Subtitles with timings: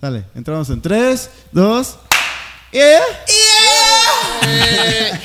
[0.00, 1.98] Dale, entramos en 3, 2,
[2.72, 3.00] ¡Yeah!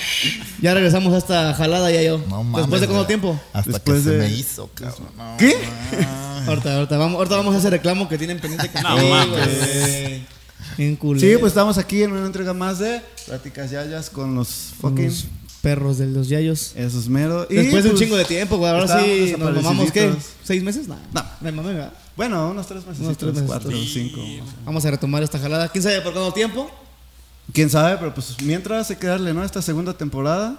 [0.61, 2.17] Ya regresamos a esta jalada ya yo.
[2.29, 2.61] No mames.
[2.61, 3.39] ¿Después de cuánto tiempo?
[3.51, 5.09] Hasta Después que se me hizo, cabrón.
[5.17, 5.57] No, ¿Qué?
[6.47, 10.97] Ahorita, ahorita vamos, ahorita vamos a hacer reclamo que tienen pendiente con No Sí, mames.
[10.97, 11.19] culero.
[11.19, 14.47] Sí, pues estamos aquí en una entrega más de Pláticas Yayas con los
[14.79, 15.05] fucking.
[15.07, 15.25] los
[15.61, 16.71] perros de los yayos.
[16.75, 17.45] Esos mero.
[17.49, 18.71] Y, Después de un pues, chingo de tiempo, güey.
[18.71, 20.13] Ahora sí nos mamamos, ¿qué?
[20.43, 20.87] ¿Seis meses?
[20.87, 20.97] No.
[21.13, 21.23] No.
[21.41, 21.93] Me mamé, ¿verdad?
[22.15, 23.01] Bueno, unos tres meses.
[23.03, 23.47] Unos tres meses.
[23.47, 24.21] cuatro o cinco.
[24.65, 25.67] Vamos a retomar esta jalada.
[25.69, 26.69] ¿Quién sabe por cuánto tiempo?
[27.51, 29.43] Quién sabe, pero pues mientras hay que darle, ¿no?
[29.43, 30.57] Esta segunda temporada.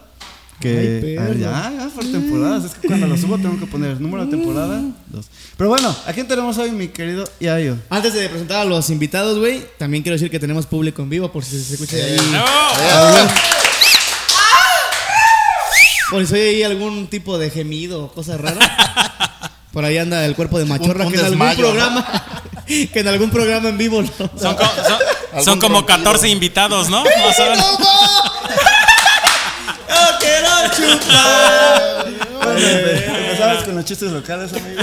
[0.61, 0.69] Que.
[0.69, 1.39] Ay, a ver, perro.
[1.41, 2.65] ya, ya, por temporadas.
[2.65, 4.83] Es que cuando lo subo tengo que poner número de temporada.
[5.09, 5.27] Dos.
[5.57, 7.77] Pero bueno, ¿a quién tenemos hoy, mi querido Yayo?
[7.89, 11.33] Antes de presentar a los invitados, güey, también quiero decir que tenemos público en vivo,
[11.33, 12.17] por si se escucha ahí.
[12.33, 12.45] ¡No!
[16.11, 18.59] Por si soy ahí algún tipo de gemido o cosa rara.
[19.75, 21.71] Por ahí anda el cuerpo de machorra Un- un que en algún desmayo, ¿no?
[21.73, 22.25] programa.
[22.67, 24.01] que en algún programa en vivo.
[24.03, 24.09] ¿no?
[24.41, 25.99] Son, co- son- son como rompido.
[25.99, 27.03] 14 invitados, ¿no?
[27.27, 27.67] Más o menos.
[29.89, 32.07] ¡Yo quiero chupar!
[32.57, 34.83] Empezamos con los chistes locales, amigo.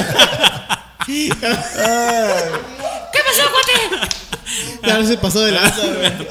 [4.83, 6.27] Ya se pasó de lanza, güey.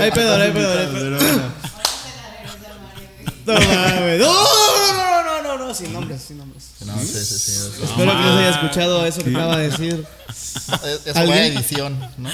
[0.00, 1.10] Ay, pedo, ay, pedo, ay, pedo.
[1.10, 1.18] No.
[3.44, 5.11] No, no, no,
[5.58, 6.64] no, no, sin nombres, sin nombres.
[6.84, 7.50] No, sí, sí, sí.
[7.52, 10.06] Eso, Espero que no se haya escuchado eso que acaba de decir.
[10.28, 12.28] es- fue edición, ¿no?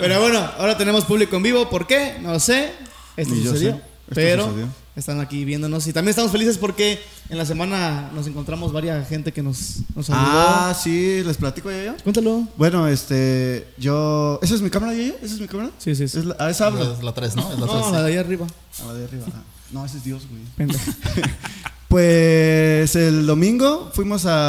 [0.00, 1.68] Pero bueno, ahora tenemos público en vivo.
[1.70, 2.16] ¿Por qué?
[2.20, 2.72] No lo sé.
[3.16, 3.72] Esto Ni yo sucedió.
[3.72, 3.76] sé.
[3.76, 4.68] Esto pero sucedió.
[4.96, 5.86] están aquí viéndonos.
[5.86, 10.06] Y también estamos felices porque en la semana nos encontramos varias gente que nos, nos
[10.06, 10.24] saludó.
[10.26, 11.94] Ah, sí, les platico Yayo.
[12.02, 12.48] Cuéntalo.
[12.56, 14.38] Bueno, este, yo.
[14.42, 15.14] ¿Esa es mi cámara, Yayo?
[15.22, 15.70] ¿Esa es mi cámara?
[15.78, 16.18] Sí, sí, sí.
[16.18, 16.92] Es la, ah, esa habla.
[16.96, 17.52] Es la 3, ¿no?
[17.52, 17.80] Es la 3.
[17.80, 18.46] No, la de ahí arriba.
[18.82, 19.26] A la de arriba.
[19.32, 20.42] Ah, No, ese es Dios, güey.
[20.56, 20.90] Pendejo.
[21.90, 24.48] Pues el domingo fuimos a.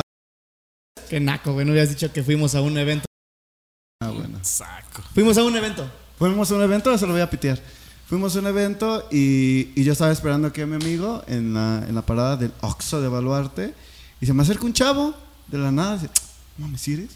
[1.09, 1.65] Qué naco, güey.
[1.65, 3.05] No habías dicho que fuimos a un evento.
[3.99, 4.37] Ah, bueno.
[4.43, 5.01] Saco.
[5.15, 5.91] Fuimos a un evento.
[6.19, 7.59] Fuimos a un evento, eso lo voy a pitear.
[8.07, 11.83] Fuimos a un evento y, y yo estaba esperando aquí a mi amigo en la,
[11.89, 13.73] en la parada del Oxxo de Baluarte.
[14.21, 15.15] Y se me acerca un chavo
[15.47, 15.95] de la nada.
[15.97, 16.09] Dice,
[16.59, 17.09] mames, ¿sí eres?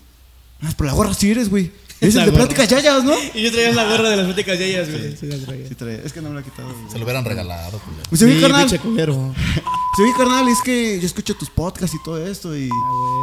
[0.60, 1.72] No, es por la gorra, sí eres, güey.
[2.02, 3.14] Es el de pláticas yayas, ¿no?
[3.36, 5.16] Y yo traía la gorra de las pláticas ellas, güey.
[5.16, 5.68] Sí, la traía.
[5.68, 6.02] Sí, trae.
[6.04, 6.68] Es que no me la he quitado.
[6.74, 6.92] güey.
[6.92, 8.04] Se lo hubieran regalado, culero.
[8.10, 8.68] Pues sí, Sí, carnal.
[9.96, 12.70] Sí, carnal, es que yo escucho tus podcasts y todo esto y,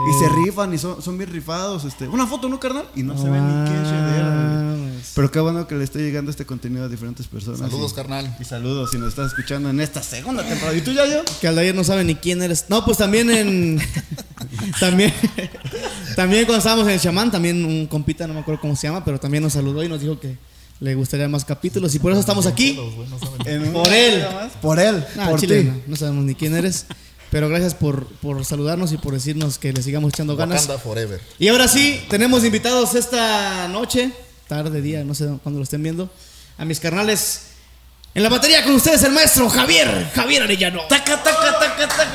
[0.03, 1.85] Ah, y se rifan y son, son bien rifados.
[1.85, 2.09] Este.
[2.09, 2.87] Una foto, ¿no, carnal?
[2.97, 5.13] Y no, se ve ni qué mames.
[5.15, 7.61] Pero qué bueno que le esté llegando este contenido a diferentes personas.
[7.61, 8.37] Saludos, y, carnal.
[8.41, 10.77] Y saludos si nos estás escuchando en esta segunda temporada.
[10.77, 11.23] ¿Y tú, Yayo?
[11.41, 12.67] Que Aldair no sabe ni quién eres.
[12.69, 13.81] No, pues también en.
[14.81, 15.13] también.
[16.17, 19.05] también cuando estábamos en el chamán, también un compita, no me acuerdo cómo se llama,
[19.05, 20.39] pero también nos saludó y nos dijo que
[20.83, 21.95] le gustaría más capítulos.
[21.95, 22.77] Y por eso estamos aquí.
[23.73, 24.27] Por él.
[24.61, 25.05] Por él.
[25.15, 25.69] Nah, por Chile, ti.
[25.69, 26.87] no, no sabemos ni quién eres.
[27.31, 30.63] Pero gracias por, por saludarnos y por decirnos que le sigamos echando ganas.
[30.63, 31.21] Wakanda Forever.
[31.39, 34.11] Y ahora sí, tenemos invitados esta noche,
[34.49, 36.11] tarde, día, no sé cuándo lo estén viendo,
[36.59, 37.43] a mis carnales.
[38.15, 40.83] En la batería con ustedes el maestro Javier, Javier Arellano.
[40.89, 42.13] Taca, taca, taca, taca.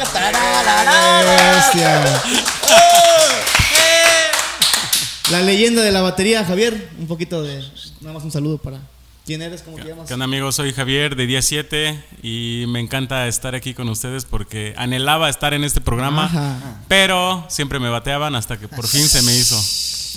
[5.31, 6.89] La leyenda de la batería, Javier.
[6.97, 7.61] Un poquito de.
[7.99, 8.79] Nada más un saludo para.
[9.25, 9.61] ¿Quién eres?
[9.61, 10.07] ¿Cómo te llamas?
[10.07, 10.55] ¿Qué onda amigos?
[10.55, 15.53] Soy Javier de Día 7 y me encanta estar aquí con ustedes porque anhelaba estar
[15.53, 16.79] en este programa, Ajá.
[16.87, 19.61] pero siempre me bateaban hasta que por fin se me hizo.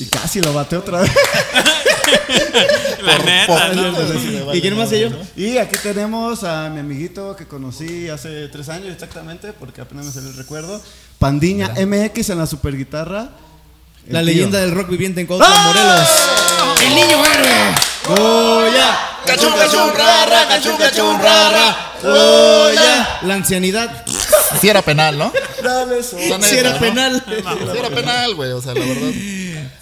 [0.00, 1.10] Y casi lo bate otra vez.
[3.02, 4.54] La neta, ¿no?
[4.54, 5.08] ¿Y quién más yo?
[5.34, 10.12] Y aquí tenemos a mi amiguito que conocí hace tres años exactamente, porque apenas me
[10.12, 10.80] salió el recuerdo.
[11.18, 13.30] Pandiña MX en la super guitarra.
[14.10, 16.08] La leyenda del rock viviente en Cuautla, Morelos.
[16.84, 17.74] ¡El niño héroe!
[18.08, 18.98] ¡Goya!
[19.26, 21.92] Cachun, cachun, rara, cachun, cachun, rara.
[22.02, 23.18] ¡Goya!
[23.22, 24.04] La ancianidad.
[24.60, 25.32] Si era penal, ¿no?
[25.62, 26.78] Dale, so- La Si era ¿no?
[26.80, 27.24] penal.
[27.72, 28.50] Sí era penal, güey.
[28.52, 29.10] O sea, la verdad.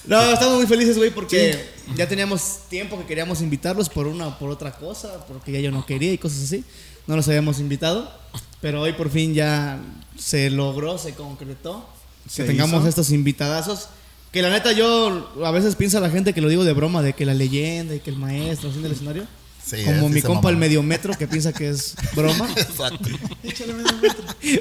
[0.04, 4.38] No, estamos muy felices, güey, porque ya teníamos tiempo que queríamos invitarlos por una o
[4.38, 6.64] por otra cosa, porque ya yo no quería y cosas así.
[7.06, 8.12] No los habíamos invitado,
[8.60, 9.78] pero hoy por fin ya
[10.18, 11.88] se logró, se concretó
[12.28, 12.88] Se que tengamos hizo.
[12.90, 13.88] estos invitadazos.
[14.32, 17.14] Que la neta yo a veces piensa la gente que lo digo de broma, de
[17.14, 19.26] que la leyenda y que el maestro así del escenario.
[19.64, 22.48] Sí, como sí mi compa el medio metro que piensa que es broma.
[22.56, 23.08] Exacto.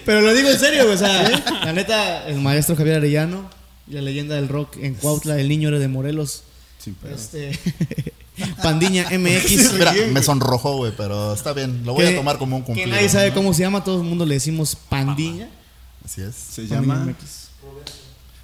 [0.05, 1.29] Pero lo digo en serio, güey, o sea,
[1.65, 3.49] la neta, el maestro Javier Arellano
[3.87, 6.43] y la leyenda del rock en Cuautla, el niño de Morelos.
[6.79, 7.15] Sin pedo.
[7.15, 7.57] Este.
[8.63, 9.73] Pandiña MX.
[9.73, 11.83] Mira, me sonrojó, güey, pero está bien.
[11.85, 12.89] Lo voy que- a tomar como un Que cumplido.
[12.89, 13.35] nadie sabe ¿no?
[13.35, 15.49] cómo se llama, todo el mundo le decimos Pandiña.
[16.05, 16.35] Así es.
[16.35, 17.05] Se Pandiña llama.
[17.05, 17.46] MX.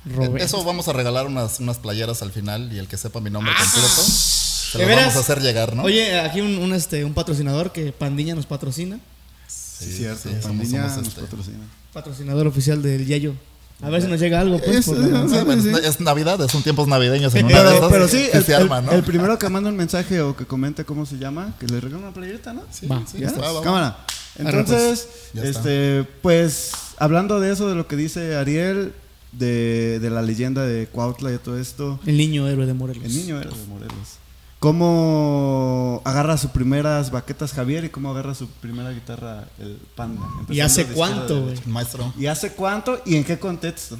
[0.05, 0.37] Roberto.
[0.37, 3.53] Eso vamos a regalar unas, unas playeras al final y el que sepa mi nombre
[3.57, 5.05] completo se ¿De lo veras?
[5.05, 5.83] vamos a hacer llegar, ¿no?
[5.83, 8.99] Oye, aquí un, un, este, un patrocinador que Pandiña nos patrocina.
[9.47, 10.29] Sí, cierto.
[10.29, 11.59] sí, Pandiña somos, nos este, patrocina.
[11.93, 13.33] Patrocinador oficial del Yayo.
[13.81, 14.77] A ver si nos llega algo, pues.
[14.77, 15.71] Es- por la- Sí, bueno, sí.
[15.83, 18.43] es Navidad, es un tiempos navideños en una de Pero, esas, pero sí, que el,
[18.45, 18.91] se el- arma, ¿no?
[18.93, 22.03] el primero que manda un mensaje o que comente cómo se llama, que le regala
[22.05, 22.63] una playerita, ¿no?
[22.71, 23.01] Sí, Va.
[23.09, 23.27] sí, ¿Ya?
[23.27, 23.61] está, va, va.
[23.61, 23.97] Cámara.
[24.39, 25.59] Arre, Entonces, Ya está.
[25.59, 28.93] este, pues, hablando de eso, de lo que dice Ariel,
[29.37, 33.03] de, de la leyenda de Cuautla y todo esto, El niño héroe de Morelos.
[33.03, 34.17] el niño era de Morelos.
[34.59, 40.21] ¿Cómo agarra sus primeras baquetas Javier y cómo agarra su primera guitarra el Panda?
[40.49, 41.49] ¿Y hace de cuánto, güey?
[41.55, 41.69] derecha.
[41.69, 42.13] Maestro.
[42.17, 43.97] ¿Y hace cuánto y en qué contexto?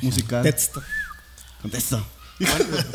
[0.00, 0.42] Musical.
[0.42, 0.82] Texto.
[1.60, 2.02] Contexto.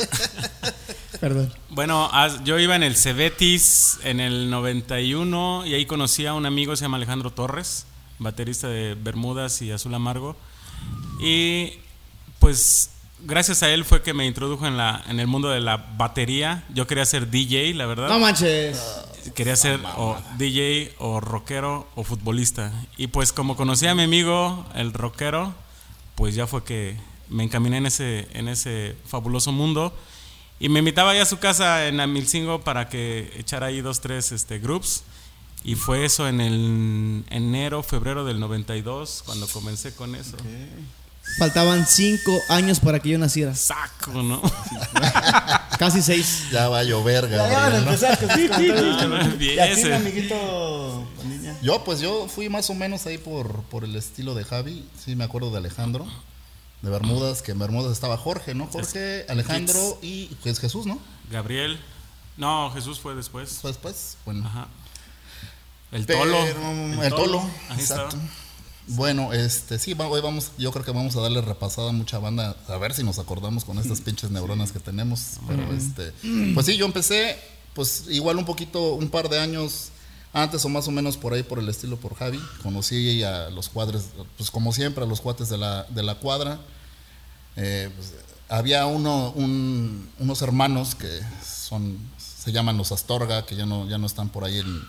[1.19, 1.53] Perdón.
[1.69, 2.09] Bueno,
[2.43, 6.83] yo iba en el Cebetis en el 91 y ahí conocí a un amigo, se
[6.85, 7.85] llama Alejandro Torres,
[8.17, 10.35] baterista de Bermudas y Azul Amargo.
[11.21, 11.73] Y
[12.39, 12.91] pues
[13.23, 16.63] gracias a él fue que me introdujo en, la, en el mundo de la batería.
[16.73, 18.09] Yo quería ser DJ, la verdad.
[18.09, 18.81] No manches.
[19.35, 22.71] Quería ser o DJ o rockero o futbolista.
[22.97, 25.53] Y pues como conocí a mi amigo, el rockero,
[26.15, 26.97] pues ya fue que
[27.29, 29.95] me encaminé en ese, en ese fabuloso mundo.
[30.59, 34.31] Y me invitaba ya a su casa en Amilcingo para que echara ahí dos, tres
[34.31, 35.03] este, groups.
[35.63, 40.37] Y fue eso en el enero, febrero del 92, cuando comencé con eso.
[41.37, 43.55] Faltaban cinco años para que yo naciera.
[43.55, 44.41] Saco, ¿no?
[45.79, 46.45] Casi seis.
[46.51, 47.91] Ya va a llover, Gabriel, ¿no?
[47.91, 49.87] No ¿Y a ti, empiece.
[49.87, 51.07] mi amiguito?
[51.61, 54.87] Yo, pues yo fui más o menos ahí por, por el estilo de Javi.
[55.03, 56.05] Sí, me acuerdo de Alejandro,
[56.81, 58.67] de Bermudas, que en Bermudas estaba Jorge, ¿no?
[58.67, 60.99] Jorge, Alejandro y pues Jesús, ¿no?
[61.31, 61.79] Gabriel.
[62.37, 63.59] No, Jesús fue después.
[63.61, 64.45] Pues, pues, bueno.
[64.47, 64.67] Ajá.
[65.91, 66.45] El Pero, tolo.
[67.03, 68.15] El, tolo, Ahí exacto.
[68.15, 68.40] está.
[68.87, 72.55] Bueno, este, sí, hoy vamos, yo creo que vamos a darle repasada a mucha banda,
[72.67, 75.37] a ver si nos acordamos con estas pinches neuronas que tenemos.
[75.47, 76.11] Pero este,
[76.53, 77.37] pues sí, yo empecé,
[77.73, 79.89] pues igual un poquito, un par de años
[80.33, 82.39] antes o más o menos por ahí, por el estilo por Javi.
[82.63, 84.05] Conocí a los cuadres,
[84.37, 86.59] pues como siempre, a los cuates de la, de la cuadra.
[87.55, 88.13] Eh, pues,
[88.49, 91.07] había uno, un- unos hermanos que
[91.45, 94.81] son, se llaman los Astorga, que ya no, ya no están por ahí en,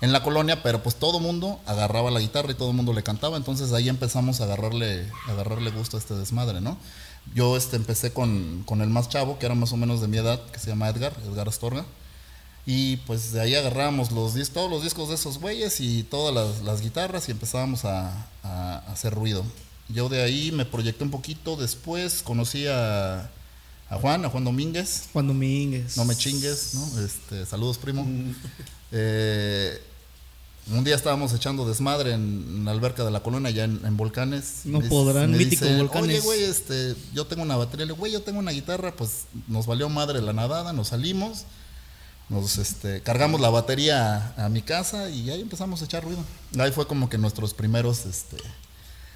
[0.00, 3.36] en la colonia, pero pues todo mundo agarraba la guitarra y todo mundo le cantaba,
[3.36, 6.78] entonces ahí empezamos a agarrarle, a agarrarle gusto a este desmadre, ¿no?
[7.34, 10.16] Yo este, empecé con, con el más chavo, que era más o menos de mi
[10.18, 11.84] edad, que se llama Edgar, Edgar Astorga.
[12.64, 16.62] Y pues de ahí agarrábamos los todos los discos de esos güeyes y todas las,
[16.62, 18.10] las guitarras y empezábamos a,
[18.42, 19.42] a- a hacer ruido.
[19.88, 23.30] Yo de ahí me proyecté un poquito, después conocí a,
[23.90, 25.08] a Juan, a Juan Domínguez.
[25.14, 25.96] Juan Domínguez.
[25.96, 27.00] No me chingues, ¿no?
[27.02, 28.06] Este, saludos, primo.
[28.92, 29.80] Eh,
[30.70, 34.60] un día estábamos echando desmadre en, la alberca de la colonia, allá en, en Volcanes.
[34.64, 36.10] No Me- podrán, me mítico Volcanes.
[36.10, 37.86] Oye, güey, este, yo tengo una batería.
[37.86, 38.92] Le digo, güey, yo tengo una guitarra.
[38.94, 41.44] Pues nos valió madre la nadada, nos salimos.
[42.28, 46.18] Nos este, cargamos la batería a, a mi casa y ahí empezamos a echar ruido.
[46.58, 48.36] Ahí fue como que nuestros primeros, este,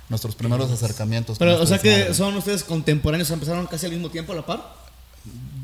[0.08, 1.36] nuestros primeros acercamientos.
[1.38, 4.46] Pero, o este sea que son ustedes contemporáneos, empezaron casi al mismo tiempo a la
[4.46, 4.74] par.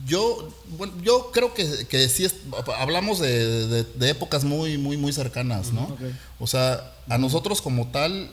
[0.08, 2.34] Yo, bueno, yo creo que, que sí es-
[2.78, 5.96] hablamos de, de- de épocas muy, muy, muy cercanas, ¿no?
[6.40, 8.30] O sea, a nosotros como tal,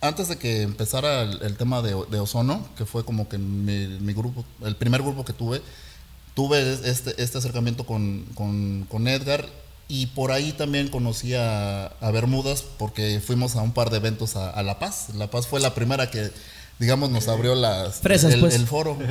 [0.00, 3.86] antes de que empezara el, el tema de, de Ozono, que fue como que mi,
[4.00, 5.60] mi grupo, el primer grupo que tuve,
[6.34, 9.46] tuve este, este acercamiento con, con- con Edgar
[9.88, 14.36] y por ahí también conocí a, a Bermudas porque fuimos a un par de eventos
[14.36, 15.08] a, a La Paz.
[15.14, 16.30] La Paz fue la primera que,
[16.78, 18.54] digamos, nos abrió las, Fresas, el, pues.
[18.54, 18.96] el foro.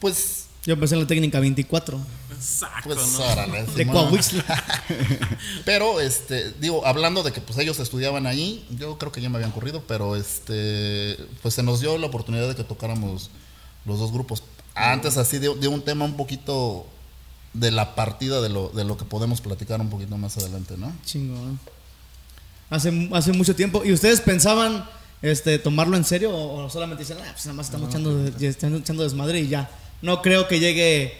[0.00, 1.98] Pues Yo empecé en la técnica 24
[2.40, 3.24] Saco, pues ¿no?
[3.24, 3.94] órale, de Simón.
[3.94, 4.64] Coahuixla.
[5.64, 9.36] Pero este, digo, hablando de que pues ellos estudiaban ahí, yo creo que ya me
[9.36, 13.30] habían corrido, pero este, pues se nos dio la oportunidad de que tocáramos
[13.84, 14.42] los dos grupos.
[14.74, 16.86] Antes así de, de un tema un poquito
[17.54, 20.92] de la partida de lo, de lo que podemos platicar un poquito más adelante, ¿no?
[21.04, 21.58] Chingón.
[22.70, 23.84] Hace, hace mucho tiempo.
[23.84, 24.84] ¿Y ustedes pensaban
[25.22, 29.02] este, tomarlo en serio o, solamente dicen, ah, pues nada más estamos echando, están echando
[29.02, 29.68] desmadre y ya?
[30.02, 31.16] No creo que llegue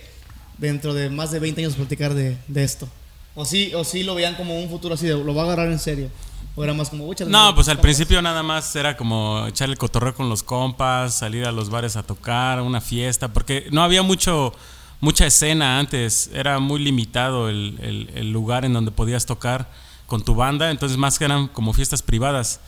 [0.59, 2.89] dentro de más de 20 años a platicar de, de esto.
[3.35, 5.71] O sí, o sí lo veían como un futuro así, de, lo va a agarrar
[5.71, 6.11] en serio.
[6.57, 7.83] O era más como, "Uy, échale, No, pues al compas".
[7.83, 11.95] principio nada más era como echar el cotorreo con los compas, salir a los bares
[11.97, 14.53] a tocar, una fiesta, porque no había mucho
[15.01, 19.71] mucha escena antes, era muy limitado el, el- el lugar en donde podías tocar
[20.09, 22.59] con tu banda, entonces más que eran como fiestas privadas.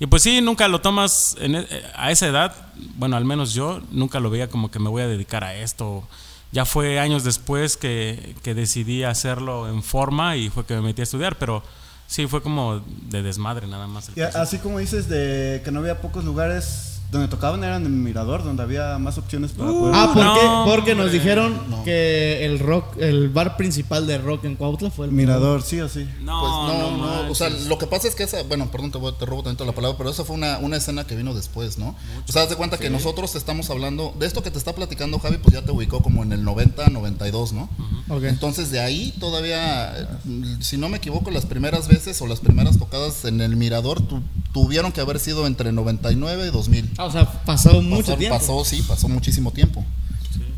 [0.00, 2.54] Y pues sí, nunca lo tomas en e- a esa edad,
[2.96, 6.06] bueno, al menos yo nunca lo veía como que me voy a dedicar a esto.
[6.52, 11.02] Ya fue años después que, que decidí hacerlo en forma y fue que me metí
[11.02, 11.62] a estudiar, pero
[12.06, 14.08] sí fue como de desmadre nada más.
[14.08, 18.02] el Y así como dices de que no había pocos lugares donde tocaban eran en
[18.04, 19.94] Mirador, donde había más opciones para poder.
[19.96, 20.70] Ah, ¿por No, qué?
[20.70, 25.12] Porque nos dijeron que el rock, el bar principal de rock en Cuautla fue el
[25.12, 26.06] Mirador, sí o sí.
[26.20, 28.98] No, Pues no, no, o sea, lo que pasa es que esa, bueno, perdón, te,
[28.98, 31.78] voy- te robo tantito la palabra, pero esa fue una, una escena que vino después,
[31.78, 31.96] ¿no?
[32.28, 35.18] o sea, haz de cuenta que nosotros estamos hablando, de esto que te está platicando
[35.18, 37.68] Javi, pues ya te ubicó como en el 90, 92, ¿no?
[38.10, 38.24] Ok.
[38.24, 40.20] Entonces de ahí todavía,
[40.60, 44.22] si no me equivoco, las primeras veces o las primeras tocadas en el Mirador tu-
[44.52, 46.90] tuvieron que haber sido entre 99 y 2000.
[46.98, 48.38] Ah, o sea, pasó mucho Pasó- tiempo.
[48.38, 49.82] Pasó, sí, pasó muchísimo tiempo.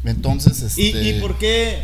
[0.04, 0.82] Entonces, este...
[0.82, 1.78] ¿Y, ¿Y por qué?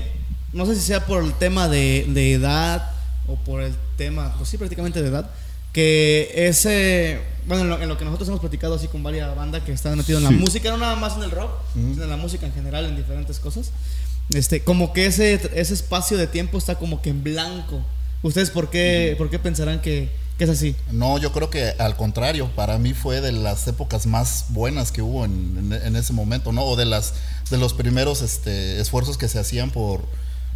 [0.53, 2.91] No sé si sea por el tema de, de edad
[3.29, 5.31] o por el tema, pues sí, prácticamente de edad,
[5.73, 9.63] que ese, bueno, en lo, en lo que nosotros hemos platicado así con varias bandas
[9.65, 12.17] que están metidos en la música, no nada más en el rock, sino en la
[12.17, 13.73] música en general, en diferentes cosas,
[14.33, 17.83] este, como que ese, ese espacio de tiempo está como que en blanco.
[18.23, 20.77] ¿Ustedes por qué, por qué pensarán que, que es así?
[20.93, 25.01] No, yo creo que al contrario, para mí fue de las épocas más buenas que
[25.03, 26.63] hubo en, en- en ese momento, ¿no?
[26.65, 27.15] O de las
[27.51, 30.05] de los primeros este, esfuerzos que se hacían por,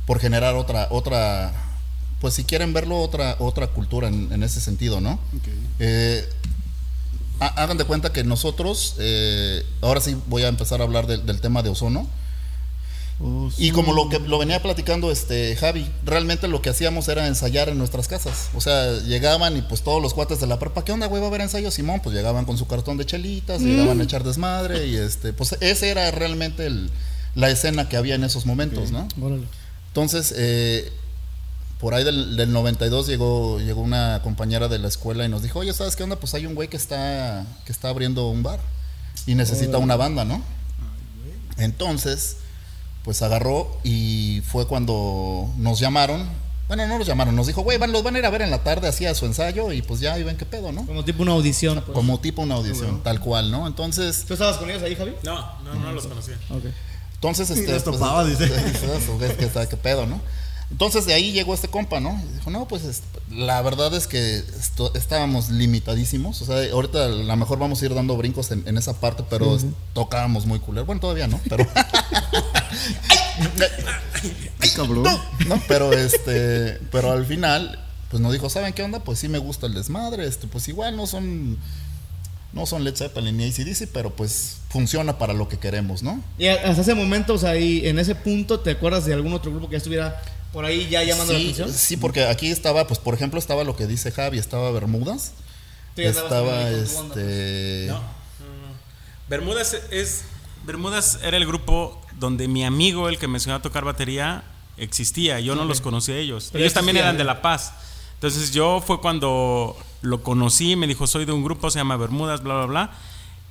[0.07, 1.53] por generar otra, otra,
[2.21, 5.19] pues si quieren verlo, otra, otra cultura en, en ese sentido, ¿no?
[5.79, 6.29] Eh,
[7.41, 11.41] ha- hagan de cuenta que nosotros, eh, ahora sí voy a empezar a hablar del
[11.41, 12.07] tema de ozono.
[13.23, 17.27] Oh, Y como lo que lo venía platicando este Javi, realmente lo que hacíamos era
[17.27, 18.49] ensayar en nuestras casas.
[18.55, 21.21] O sea, llegaban y pues todos los cuates de la prepa, ¿qué onda, güey?
[21.21, 21.71] ¿Va a haber ensayo?
[21.71, 25.55] Simón, pues llegaban con su cartón de chelitas, llegaban a echar desmadre y este, pues
[25.61, 26.91] ese era realmente el-
[27.35, 29.07] la escena que había en esos momentos, ¿no?
[29.21, 29.45] Órale.
[29.89, 30.91] Entonces, eh,
[31.79, 35.59] por ahí del, del 92 llegó, llegó una compañera de la escuela y nos dijo,
[35.59, 36.17] oye, ¿sabes qué onda?
[36.17, 38.61] Pues hay un güey que está, que está abriendo un bar
[39.27, 40.43] y necesita una banda, ¿no?
[41.59, 42.37] Entonces,
[43.05, 46.29] pues agarró y fue cuando nos llamaron.
[46.69, 48.51] Bueno, no nos llamaron, nos dijo, güey, van, los van a ir a ver en
[48.51, 50.87] la tarde, hacía su ensayo y pues ya, y ven qué pedo, ¿no?
[50.87, 51.83] Como tipo una audición.
[51.85, 51.93] pues.
[51.93, 53.67] Como tipo una audición, tal cual, ¿no?
[53.67, 55.15] Entonces, ¿Tú estabas con ellos ahí, Javi?
[55.25, 56.39] No, no, no los conocía.
[56.51, 56.67] Ok.
[57.15, 57.73] Entonces, este.
[57.73, 58.45] los topaba, dice.
[58.47, 60.21] Eso, ¿qué, qué, qué pedo, ¿no?
[60.71, 62.21] Entonces de ahí llegó este compa, ¿no?
[62.31, 66.41] Y dijo, no, pues este, la verdad es que esto- estábamos limitadísimos.
[66.43, 69.25] O sea, ahorita a lo mejor vamos a ir dando brincos en, en esa parte,
[69.29, 69.59] pero
[69.95, 70.87] tocábamos muy culero.
[70.87, 71.67] Bueno, todavía no, pero.
[74.61, 75.05] Ay, cabrón.
[75.49, 76.79] no, pero este.
[76.93, 77.79] Pero al final,
[78.11, 79.01] pues nos dijo, ¿saben qué onda?
[79.01, 80.27] Pues sí me gusta el desmadre.
[80.27, 81.59] Este, pues igual no son.
[82.53, 86.21] No son Led Zeppelin ni ACDC, pero pues funciona para lo que queremos, ¿no?
[86.37, 89.53] Y hasta ese momento, o sea, ahí en ese punto, ¿te acuerdas de algún otro
[89.53, 90.21] grupo que ya estuviera
[90.53, 91.73] por ahí ya llamando la sí, atención?
[91.73, 95.33] Sí, porque aquí estaba, pues por ejemplo, estaba lo que dice Javi, estaba Bermudas.
[95.97, 96.93] Estaba onda, pues.
[96.93, 97.87] este.
[97.89, 98.75] No, no, no.
[99.29, 100.25] Bermudas es.
[100.65, 104.45] Bermudas era el grupo donde mi amigo, el que me enseñó a tocar batería,
[104.77, 105.41] existía.
[105.41, 106.49] Yo no los conocía a ellos.
[106.53, 107.25] Pero ellos también eran de.
[107.25, 107.73] La Paz.
[108.15, 112.43] Entonces yo fue cuando lo conocí, me dijo, soy de un grupo, se llama Bermudas,
[112.43, 112.91] bla, bla, bla.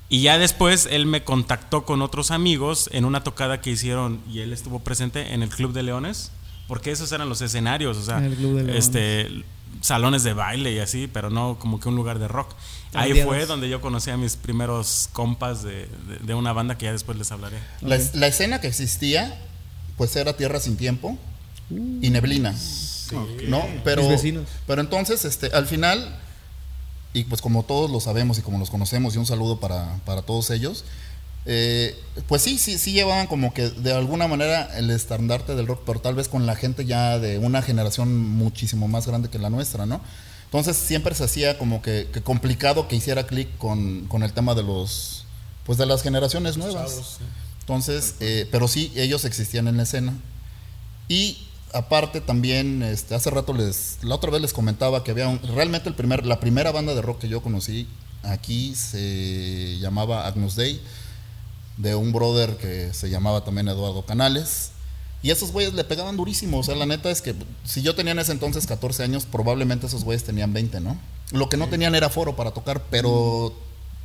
[0.08, 4.40] Y ya después él me contactó con otros amigos en una tocada que hicieron y
[4.40, 6.32] él estuvo presente en el Club de Leones,
[6.70, 8.84] porque esos eran los escenarios, o sea, El Club de Leones.
[8.86, 9.44] este
[9.82, 12.54] salones de baile y así, pero no como que un lugar de rock.
[12.94, 16.84] Ahí fue donde yo conocí a mis primeros compas de, de- de una banda que
[16.86, 17.56] ya después les hablaré.
[17.80, 19.36] La, es- la escena que existía,
[19.96, 21.18] pues era Tierra sin tiempo
[21.70, 22.54] y Neblina.
[23.48, 23.64] ¿No?
[23.84, 24.46] Pero, Mis vecinos.
[24.66, 26.16] pero entonces, este, al final,
[27.12, 30.22] y pues como todos lo sabemos y como los conocemos, y un saludo para, para
[30.22, 30.84] todos ellos,
[31.46, 35.82] eh, pues sí, sí, sí llevaban como que de alguna manera el estandarte del rock,
[35.86, 39.50] pero tal vez con la gente ya de una generación muchísimo más grande que la
[39.50, 40.00] nuestra, ¿no?
[40.44, 44.54] Entonces siempre se hacía como que, que complicado que hiciera clic con, con el tema
[44.54, 45.24] de los,
[45.64, 47.18] pues de las generaciones nuevas.
[47.60, 50.12] Entonces, eh, pero sí, ellos existían en la escena.
[51.08, 51.38] Y
[51.72, 55.88] aparte también, este, hace rato les, la otra vez les comentaba que había un- realmente
[55.88, 57.86] el primer, la primera banda de rock que yo conocí
[58.24, 60.80] aquí se llamaba Agnus Dei,
[61.80, 64.72] de un brother que se llamaba también Eduardo Canales.
[65.22, 66.58] Y esos güeyes le pegaban durísimo.
[66.58, 67.34] O sea, la neta es que
[67.64, 70.98] si yo tenía en ese entonces 14 años, probablemente esos güeyes tenían 20, ¿no?
[71.32, 73.54] Lo que no tenían era foro para tocar, pero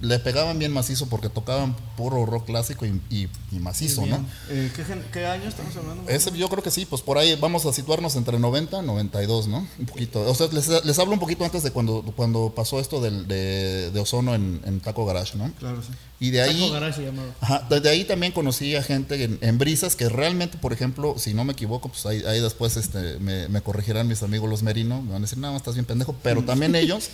[0.01, 4.25] le pegaban bien macizo porque tocaban puro rock clásico y, y- y macizo, ¿no?
[4.49, 4.83] Eh, ¿qué,
[5.13, 6.09] qué año estamos hablando?
[6.11, 9.47] Ese, yo creo que sí, pues por ahí vamos a situarnos entre 90 y 92,
[9.47, 9.65] ¿no?
[9.79, 10.21] Un poquito.
[10.29, 13.89] O sea, les, les hablo un poquito antes de cuando, cuando pasó esto del, de,
[13.91, 15.49] de Ozono en, en Taco Garage, ¿no?
[15.59, 15.89] Claro, sí.
[16.19, 16.59] Y de ahí...
[16.59, 17.11] Taco Garage.
[17.39, 21.33] Ajá, desde ahí también conocí a gente en, en brisas que realmente, por ejemplo, si
[21.33, 25.01] no me equivoco, pues ahí, ahí después este, me, me corregirán mis amigos los Merino,
[25.01, 27.09] me van a decir, no, estás bien pendejo, pero también ellos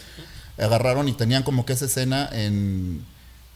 [0.64, 3.06] agarraron y tenían como que esa escena en,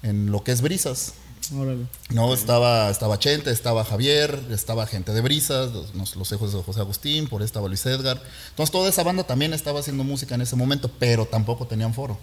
[0.03, 1.13] en lo que es brisas.
[1.55, 1.85] Órale.
[2.09, 6.63] No, estaba, estaba Chente, estaba Javier, estaba gente de Brisas, los, los- los hijos de
[6.63, 8.19] José Agustín, por ahí estaba Luis Edgar.
[8.49, 12.17] Entonces toda esa banda también estaba haciendo música en ese momento, pero tampoco tenían foro.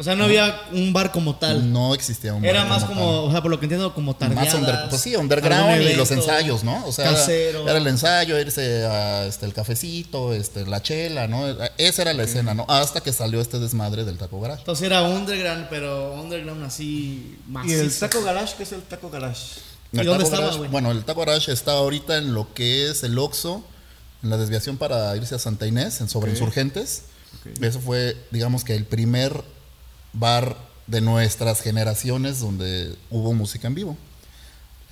[0.00, 1.70] O sea, no había un bar como tal.
[1.70, 4.16] No existía un Era bar más como como, o sea, por lo que entiendo, como
[4.16, 4.30] tal.
[4.34, 4.54] tardeadas.
[4.54, 6.84] Más under- pues sí, underground y los ensayos, ¿no?
[6.86, 7.68] O sea, era- casero.
[7.68, 11.46] Era, el ensayo, irse a este, el cafecito, este, la chela, ¿no?
[11.76, 12.64] Esa era la escena, ¿no?
[12.68, 14.60] Hasta que salió este desmadre del taco garage.
[14.60, 17.82] Entonces era underground, pero underground así ¿Y macizo.
[17.82, 18.54] el Taco Garage?
[18.56, 19.60] ¿Qué es el Taco Garage?
[19.92, 20.70] ¿Y El dónde Taco estaba, Garage- güey?
[20.70, 23.62] Bueno, el Taco Garage está ahorita en lo que es el Oxxo,
[24.22, 27.02] en la desviación para irse a Santa Inés, en sobre Insurgentes.
[27.60, 29.42] Eso fue, digamos que el primer
[30.12, 33.96] bar de nuestras generaciones donde hubo música en vivo.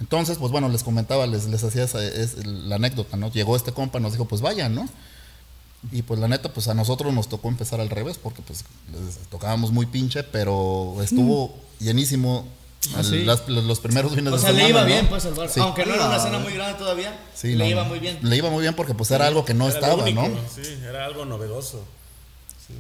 [0.00, 3.32] Entonces, pues bueno, les comentaba, les, les hacía esa, es la anécdota, ¿no?
[3.32, 4.88] Llegó este compa, nos dijo, pues vayan, ¿no?
[5.92, 9.18] Y pues la neta, pues a nosotros nos tocó empezar al revés, porque pues les
[9.28, 12.46] tocábamos muy pinche, pero estuvo llenísimo
[12.94, 13.24] Ah, el- sí.
[13.24, 14.64] las- los, primeros fines O de sea, semana.
[14.64, 14.86] le iba ¿no?
[14.86, 15.48] bien, pues, al bar.
[15.50, 15.58] Sí.
[15.60, 18.18] Aunque no era una escena muy grande todavía, Sí, le no, iba muy bien.
[18.22, 20.36] Le iba muy bien porque pues era algo que no Era estaba, único, ¿no?
[20.54, 21.84] Sí, era algo novedoso.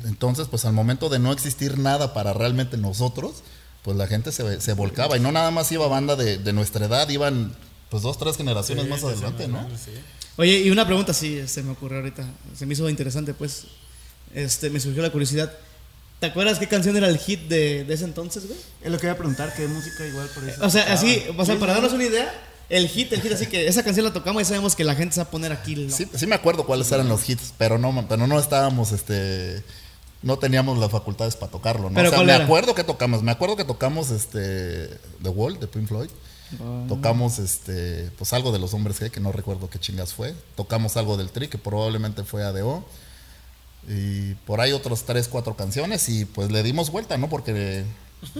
[0.04, 3.42] Entonces, pues al momento de no existir nada para realmente nosotros,
[3.82, 5.16] pues la gente se, se volcaba.
[5.16, 7.54] Y no nada más iba banda de, de nuestra edad, iban
[7.90, 9.66] pues dos, tres generaciones más adelante, ¿no?
[9.82, 9.92] Sí.
[10.36, 12.24] Oye, y una pregunta, sí, se me ocurrió ahorita.
[12.56, 13.64] Se me hizo interesante, pues.
[14.34, 15.52] Este, me surgió la curiosidad.
[16.20, 18.58] ¿Te acuerdas qué canción era el hit de, de ese entonces, güey?
[18.82, 20.64] Es lo que iba a preguntar, ¿qué música igual por eso?
[20.64, 22.32] O sea, así, o sea, para darnos una idea,
[22.68, 25.14] el hit, el hit, así que esa canción la tocamos y sabemos que la gente
[25.14, 25.74] se va a poner aquí.
[25.74, 25.94] ¿no?
[25.94, 29.62] Sí, sí me acuerdo cuáles eran los hits, pero no, pero no estábamos, este,
[30.22, 31.94] no teníamos las facultades para tocarlo, ¿no?
[31.94, 32.44] ¿Pero o sea, me era?
[32.44, 34.88] acuerdo que tocamos, me acuerdo que tocamos, este,
[35.22, 36.10] The Wall de Pink Floyd.
[36.88, 40.34] Tocamos este, pues algo de los hombres G, que no recuerdo qué chingas fue.
[40.56, 42.84] Tocamos algo del Tri, que probablemente fue ADO.
[43.86, 46.08] Y por ahí otras tres, cuatro canciones.
[46.08, 47.28] Y pues le dimos vuelta, ¿no?
[47.28, 47.84] Porque,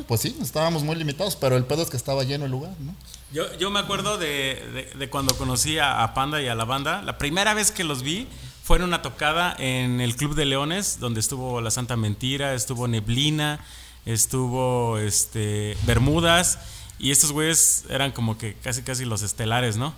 [0.06, 2.94] pues sí, estábamos muy limitados, pero el pedo es que estaba lleno el lugar, ¿no?
[3.32, 7.02] Yo, yo me acuerdo de, de- cuando conocí a, a Panda y a la banda.
[7.02, 8.26] La primera vez que los vi
[8.62, 12.88] fue en una tocada en el Club de Leones, donde estuvo La Santa Mentira, estuvo
[12.88, 13.60] Neblina,
[14.06, 16.58] estuvo este, Bermudas.
[16.98, 19.94] Y estos güeyes eran como que casi casi los estelares, ¿no?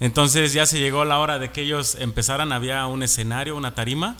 [0.00, 4.16] Entonces ya se llegó la hora de que ellos empezaran, había un escenario, una tarima,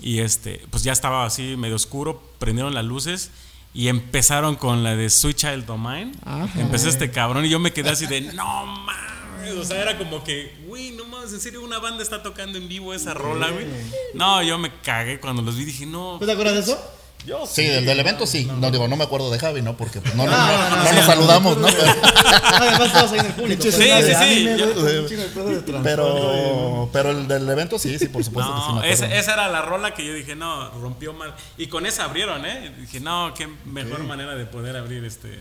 [0.00, 3.30] y este, pues ya estaba así medio oscuro, prendieron las luces
[3.78, 6.10] y empezaron con la de Sweet Child Mine.
[6.24, 6.48] Ajá.
[6.60, 10.24] Empezó este cabrón y yo me quedé así de, no mames, o sea, era como
[10.24, 13.66] que, güey, no mames, en serio una banda está tocando en vivo esa rola, güey.
[14.14, 16.16] No, yo me cagué cuando los vi, dije, no.
[16.18, 16.97] ¿Tú te acuerdas de eso?
[17.28, 18.48] Yo Sí, del, del evento sí.
[18.58, 19.76] No, digo, no me acuerdo de Javi, ¿no?
[19.76, 21.66] Porque pues, no, no, No, no, no, no, no sí, nos saludamos, ¿no?
[21.68, 23.62] Además, todos ahí en el público.
[23.62, 24.48] Sí, escena sí, sí,
[25.66, 29.06] trasfondo, Pero, pero el del evento sí, sí, por supuesto que sí No, me esa,
[29.14, 31.34] esa era la rola que yo dije, no, rompió mal.
[31.56, 32.74] Y con esa abrieron, ¿eh?
[32.80, 35.40] Dije, no, qué mejor manera de poder abrir este.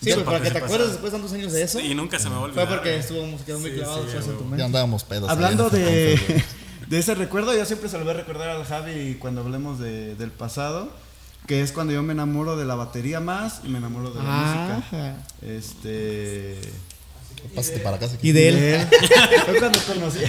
[0.00, 1.80] Sí, pues para que te acuerdes después de tantos años de eso.
[1.80, 4.30] Y nunca se me a Fue porque estuvo, quedó muy Sí, clavado sí, todo eso
[4.30, 4.64] en tu Ya mente.
[4.64, 5.28] andábamos pedos.
[5.28, 6.44] Hablando de,
[6.86, 10.14] de ese recuerdo, yo siempre se lo voy a recordar al Javi cuando hablemos de-
[10.14, 10.92] del pasado,
[11.48, 14.30] que es cuando yo me enamoro de la batería más y me enamoro de la
[14.30, 15.16] música.
[15.42, 16.60] Este.
[17.54, 18.86] Pásate para acá Y de él.
[19.46, 20.20] Fue cuando conocí.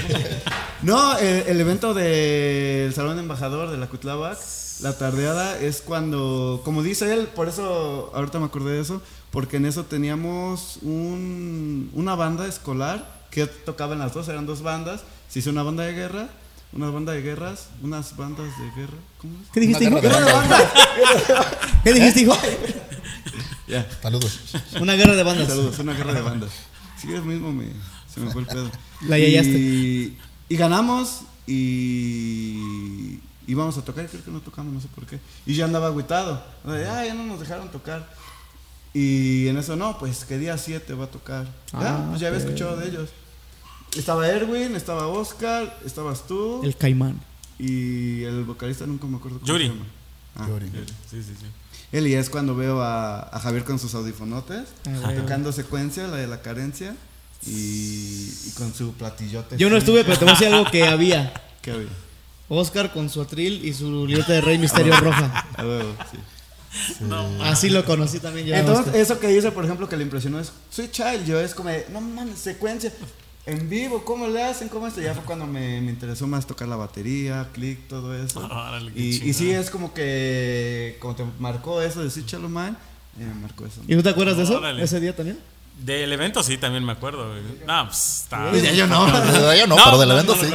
[0.81, 4.37] No, el, el evento del Salón Embajador de la Cuitláhuac,
[4.81, 9.57] la tardeada es cuando, como dice él, por eso ahorita me acordé de eso, porque
[9.57, 15.01] en eso teníamos un, una banda escolar que tocaban las dos, eran dos bandas.
[15.27, 16.29] Se hizo una banda de guerra,
[16.71, 18.97] una banda de guerras, unas bandas de guerra.
[19.19, 19.49] ¿Cómo es?
[19.51, 20.07] ¿Qué dijiste, Una hijo?
[20.07, 20.63] guerra de bandas.
[21.83, 22.37] ¿Qué dijiste, hijo?
[23.67, 23.87] Ya.
[24.01, 24.39] Saludos.
[24.81, 25.47] Una guerra de bandas.
[25.47, 26.49] Saludos, una guerra de bandas.
[26.99, 27.67] Sí, es mismo me,
[28.11, 28.71] se me fue el pedo.
[29.01, 29.51] La yayaste.
[29.51, 30.17] Y,
[30.49, 35.19] y ganamos y íbamos a tocar, creo que no tocamos, no sé por qué.
[35.45, 36.43] Y yo andaba agüitado.
[36.65, 38.09] O sea, ah, ya no nos dejaron tocar.
[38.93, 41.45] Y en eso, no, pues que día 7 va a tocar.
[41.73, 43.09] Ya, Ah, pues ya había escuchado de ellos.
[43.97, 46.61] Estaba Erwin, estaba Oscar, estabas tú.
[46.63, 47.19] El caimán.
[47.57, 49.67] Y el vocalista nunca me acuerdo cómo Yuri.
[49.67, 49.85] se llama.
[50.35, 50.67] Ah, Yuri.
[51.09, 51.45] Sí, sí, sí.
[51.91, 55.17] Él y es cuando veo a, a Javier con sus audifonotes, Ah, güey.
[55.17, 56.95] tocando secuencia, la de la carencia,
[57.45, 59.57] y, y con su platillote.
[59.57, 61.33] Yo no estuve, pero te voy a decir algo que había.
[61.61, 61.89] ¿Qué había?
[62.47, 65.47] Oscar con su atril y su libreta de Rey Misterio roja.
[65.57, 66.17] A huevo, sí.
[67.41, 68.55] Así lo conocí también yo.
[68.55, 71.69] Entonces, eso que dice, por ejemplo, que le impresionó es, soy child, yo es como,
[71.69, 72.91] de, no mames, secuencia,
[73.45, 74.69] en vivo, ¿cómo le hacen?
[74.69, 75.01] ¿Cómo esto?
[75.01, 78.47] Ya fue cuando me, me interesó más tocar la batería, click, todo eso.
[78.95, 82.75] Y, sí, es como que, como te marcó eso de Shallow Mind,
[83.19, 83.81] eh, me marcó eso.
[83.87, 84.57] ¿Y tú te acuerdas de eso?
[84.57, 84.83] Órale.
[84.83, 85.39] Ese día también.
[85.79, 87.29] Del evento sí, también me acuerdo.
[87.29, 87.41] güey.
[87.65, 88.51] No, pues está.
[88.51, 89.07] Ya yo no.
[89.55, 90.49] Yo no, No, pero del no, evento no, sí.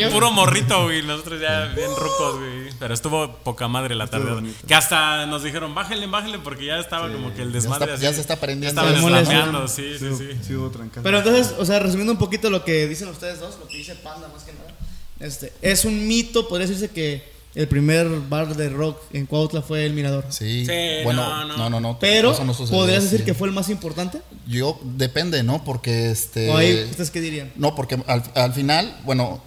[0.00, 1.02] Puro, puro morrito, güey.
[1.02, 2.70] Nosotros ya bien rucos, güey.
[2.78, 4.50] Pero estuvo poca madre la tarde.
[4.66, 8.02] Que hasta nos dijeron, bájenle, bájenle, porque ya estaba como que el desmadre está- así.
[8.04, 8.80] ya se está prendiendo.
[8.82, 10.28] Ya estaban sí, sí, sí.
[10.42, 10.54] Sí.
[11.02, 13.94] Pero entonces, o sea, resumiendo un poquito lo que dicen ustedes dos, lo que dice
[13.96, 14.72] Panda más que nada.
[15.20, 19.84] Este, es un mito, podría decirse que el primer bar de rock en Cuautla fue
[19.84, 20.24] el Mirador.
[20.30, 20.64] Sí.
[20.64, 21.56] Sí, bueno, no, no.
[21.56, 21.98] no, no, no.
[21.98, 24.22] Pero, eso no sucedió ¿podrías decir que fue el más importante?
[24.46, 25.62] Yo, depende, ¿no?
[25.64, 26.48] Porque este.
[26.50, 27.52] ¿O ahí ustedes qué dirían?
[27.56, 29.42] No, porque al, al final, bueno,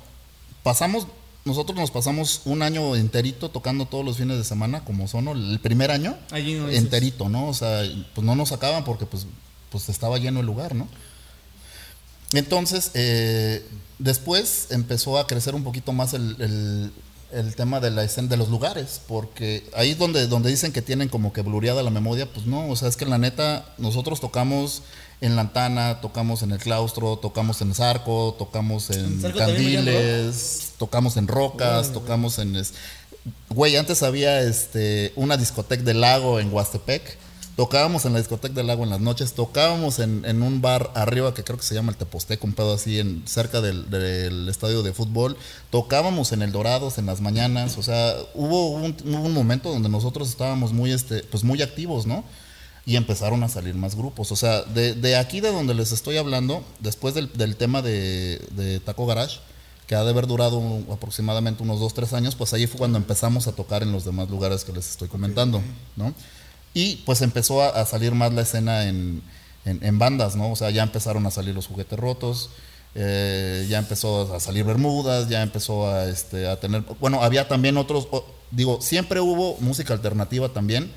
[0.62, 1.08] pasamos,
[1.46, 5.32] nosotros nos pasamos un año enterito tocando todos los fines de semana, como son, ¿no?
[5.34, 7.48] el primer año, Allí no enterito, ¿no?
[7.48, 9.26] O sea, pues no nos sacaban porque pues,
[9.72, 10.88] pues estaba lleno el lugar, ¿no?
[12.34, 13.66] Entonces, eh,
[14.00, 16.92] después empezó a crecer un poquito más el, el-
[17.32, 20.82] el tema de la escena de los lugares, porque ahí es donde, donde dicen que
[20.82, 24.20] tienen como que blureada la memoria, pues no, o sea, es que la neta, nosotros
[24.22, 24.84] tocamos
[25.22, 31.18] en Lantana, tocamos en el claustro, tocamos en Zarco, tocamos en ¿En Zarco Candiles, tocamos
[31.18, 32.56] en Rocas, tocamos en...
[32.56, 32.74] es-
[33.50, 37.18] Güey, antes había este, una discoteca del lago en Huastepec.
[37.56, 41.34] Tocábamos en la discoteca del lago en las noches, tocábamos en, en un bar arriba
[41.34, 44.84] que creo que se llama el Teposteco, un pedo así en, cerca del, del estadio
[44.84, 45.38] de fútbol.
[45.70, 48.98] Tocábamos en el Dorados en las mañanas, o sea, hubo un,
[49.34, 52.26] momento donde nosotros estábamos muy, este, pues muy activos, ¿no?
[52.86, 54.34] Y empezaron a salir más grupos.
[54.34, 58.46] O sea, de, de aquí de donde les estoy hablando, después del, del tema de,
[58.52, 59.40] de Taco Garage,
[59.88, 63.48] que ha de haber durado aproximadamente unos 2, 3 años, pues ahí fue cuando empezamos
[63.48, 65.62] a tocar en los demás lugares que les estoy comentando,
[65.96, 66.14] ¿no?
[66.76, 69.24] Y pues empezó a, a salir más la escena en,
[69.66, 70.52] en- en bandas, ¿no?
[70.52, 72.52] O sea, ya empezaron a salir los juguetes rotos,
[72.94, 76.84] eh, ya empezó a salir Bermudas, ya empezó a, este, a tener...
[77.00, 80.92] Bueno, había también otros, o- digo, siempre hubo música alternativa también.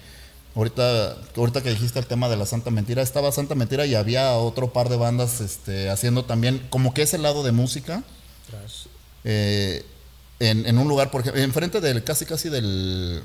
[0.56, 4.32] Ahorita, ahorita que dijiste el tema de la Santa Mentira, estaba Santa Mentira y había
[4.32, 8.02] otro par de bandas este, haciendo también como que ese lado de música.
[9.24, 9.84] Eh,
[10.40, 13.22] en, en un lugar, por ejemplo, enfrente del casi casi del,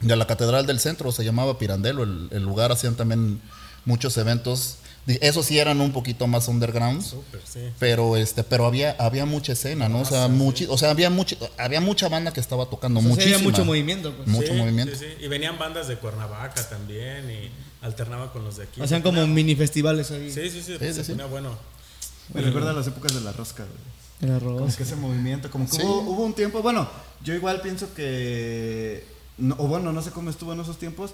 [0.00, 3.40] de la Catedral del Centro, se llamaba Pirandelo, el, el lugar hacían también
[3.84, 4.76] muchos eventos.
[5.06, 7.04] Esos sí eran un poquito más underground.
[7.78, 10.00] Pero este, pero había, había mucha escena, ¿no?
[10.00, 13.14] O sea, muchi- o sea, había mucha, había mucha banda que estaba tocando, O sea,
[13.14, 14.12] sí había mucho movimiento.
[14.16, 14.26] Pues.
[14.28, 14.96] Mucho Sí, movimiento.
[14.96, 15.24] sí, sí.
[15.24, 17.50] Y venían bandas de Cuernavaca también y
[17.84, 18.80] alternaba con los de aquí.
[18.82, 20.28] Hacían como mini festivales ahí.
[20.30, 21.12] Sí, sí, sí, Sí, se sí, sí.
[21.12, 21.56] ponía bueno.
[22.34, 24.28] Me recuerda a las épocas de la rosca, güey.
[24.32, 24.76] Era Como arroz.
[24.76, 25.82] que ese movimiento, como que Sí.
[25.84, 26.88] hubo, hubo un tiempo, bueno,
[27.22, 29.06] yo igual pienso que,
[29.38, 31.12] no- o bueno, no sé cómo estuvo en esos tiempos,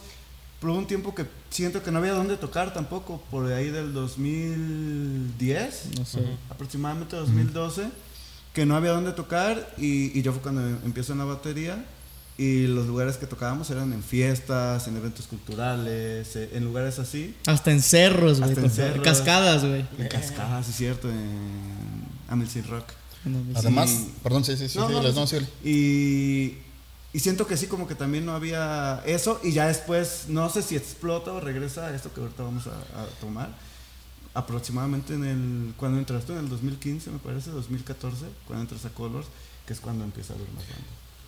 [0.61, 3.93] pero hubo un tiempo que siento que no había dónde tocar tampoco, por ahí del
[3.93, 6.21] 2010, No sé.
[6.51, 7.89] aproximadamente 2012,
[8.53, 11.85] que no había dónde tocar y, y yo fue cuando empiezo en la batería
[12.39, 17.35] y los lugares que tocábamos eran en fiestas, en eventos culturales, eh, en lugares así,
[17.47, 18.51] Hasta en cerros, güey.
[18.51, 19.05] Hasta en cerros.
[19.05, 19.85] Cascadas, güey.
[19.99, 22.85] en cascadas, sí cierto, en Amelsy Rock.
[23.55, 24.15] Además, Sí.
[24.23, 26.59] perdón, sí, sí, sí, No, sí, no, sí, Y,
[27.13, 29.39] y siento que sí, como que también no había eso.
[29.43, 32.71] Y ya después, no sé si explota o regresa a esto que ahorita vamos a,
[32.71, 33.51] a tomar.
[34.35, 35.75] Aproximadamente en el.
[35.77, 39.27] Cuando entras tú, en el 2015, me parece, 2014, cuando entras a Colors,
[39.67, 40.65] que es cuando empieza a haber más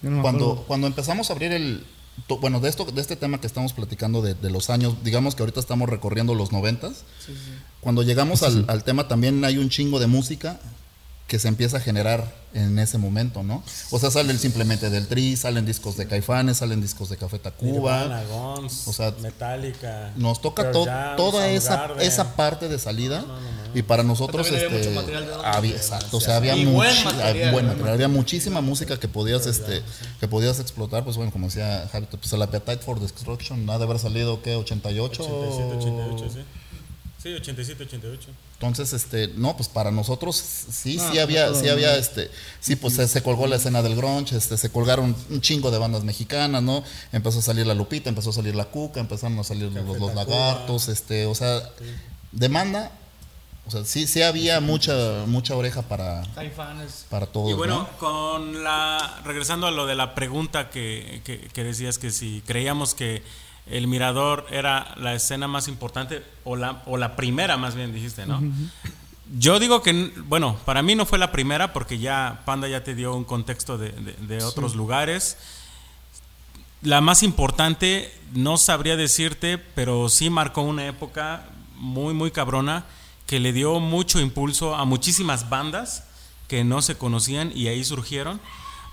[0.02, 1.84] no me cuando, cuando empezamos a abrir el
[2.28, 5.34] to- bueno de esto de este tema que estamos platicando de, de los años digamos
[5.34, 7.04] que ahorita estamos recorriendo los noventas
[7.80, 10.60] cuando llegamos al, al tema también hay un chingo de música
[11.26, 13.64] que se empieza a generar en ese momento, ¿no?
[13.90, 18.22] O sea, salen simplemente del Tri, salen discos de Caifanes, salen discos de Café Tacuba.
[18.30, 20.12] Guns, o sea, Metallica.
[20.16, 23.24] Nos toca Pearl to- Jam, toda esa, esa parte de salida
[23.74, 26.66] y para nosotros había este, mucho material de dónde había, exacto, o sea, había, Y
[26.66, 29.82] buen material, había buen buen material, había muchísima música que podías este
[30.20, 33.84] que podías explotar, pues bueno, como decía Javi, pues el Appetite for Destruction ha de
[33.84, 34.54] haber salido ¿qué?
[34.54, 36.44] 88 87, 88, sí.
[37.24, 38.28] Sí, 87, 88.
[38.52, 42.94] Entonces, este, no, pues para nosotros sí, sí había, todo, sí había, este, sí, pues
[42.96, 46.62] se, se colgó la escena del grunge, este, se colgaron un chingo de bandas mexicanas,
[46.62, 46.84] ¿no?
[47.12, 50.14] Empezó a salir la Lupita, empezó a salir la Cuca, empezaron a salir los, los
[50.14, 51.62] lagartos, este, o sea,
[52.30, 52.92] demanda,
[53.66, 56.22] o sea, sí, sí había mucha, mucha oreja para,
[57.08, 57.98] para todos, Y bueno, ¿no?
[57.98, 59.22] con la.
[59.24, 63.22] Regresando a lo de la pregunta que, que- que decías que si creíamos que
[63.66, 68.26] el Mirador era la escena más importante, o la, o la primera más bien dijiste,
[68.26, 68.40] ¿no?
[69.38, 72.94] Yo digo que, bueno, para mí no fue la primera porque ya Panda ya te
[72.94, 75.38] dio un contexto de, de- de otros lugares.
[76.82, 82.84] La más importante, no sabría decirte, pero sí marcó una época muy, muy cabrona
[83.26, 86.04] que le dio mucho impulso a muchísimas bandas
[86.46, 88.38] que no se conocían y ahí surgieron.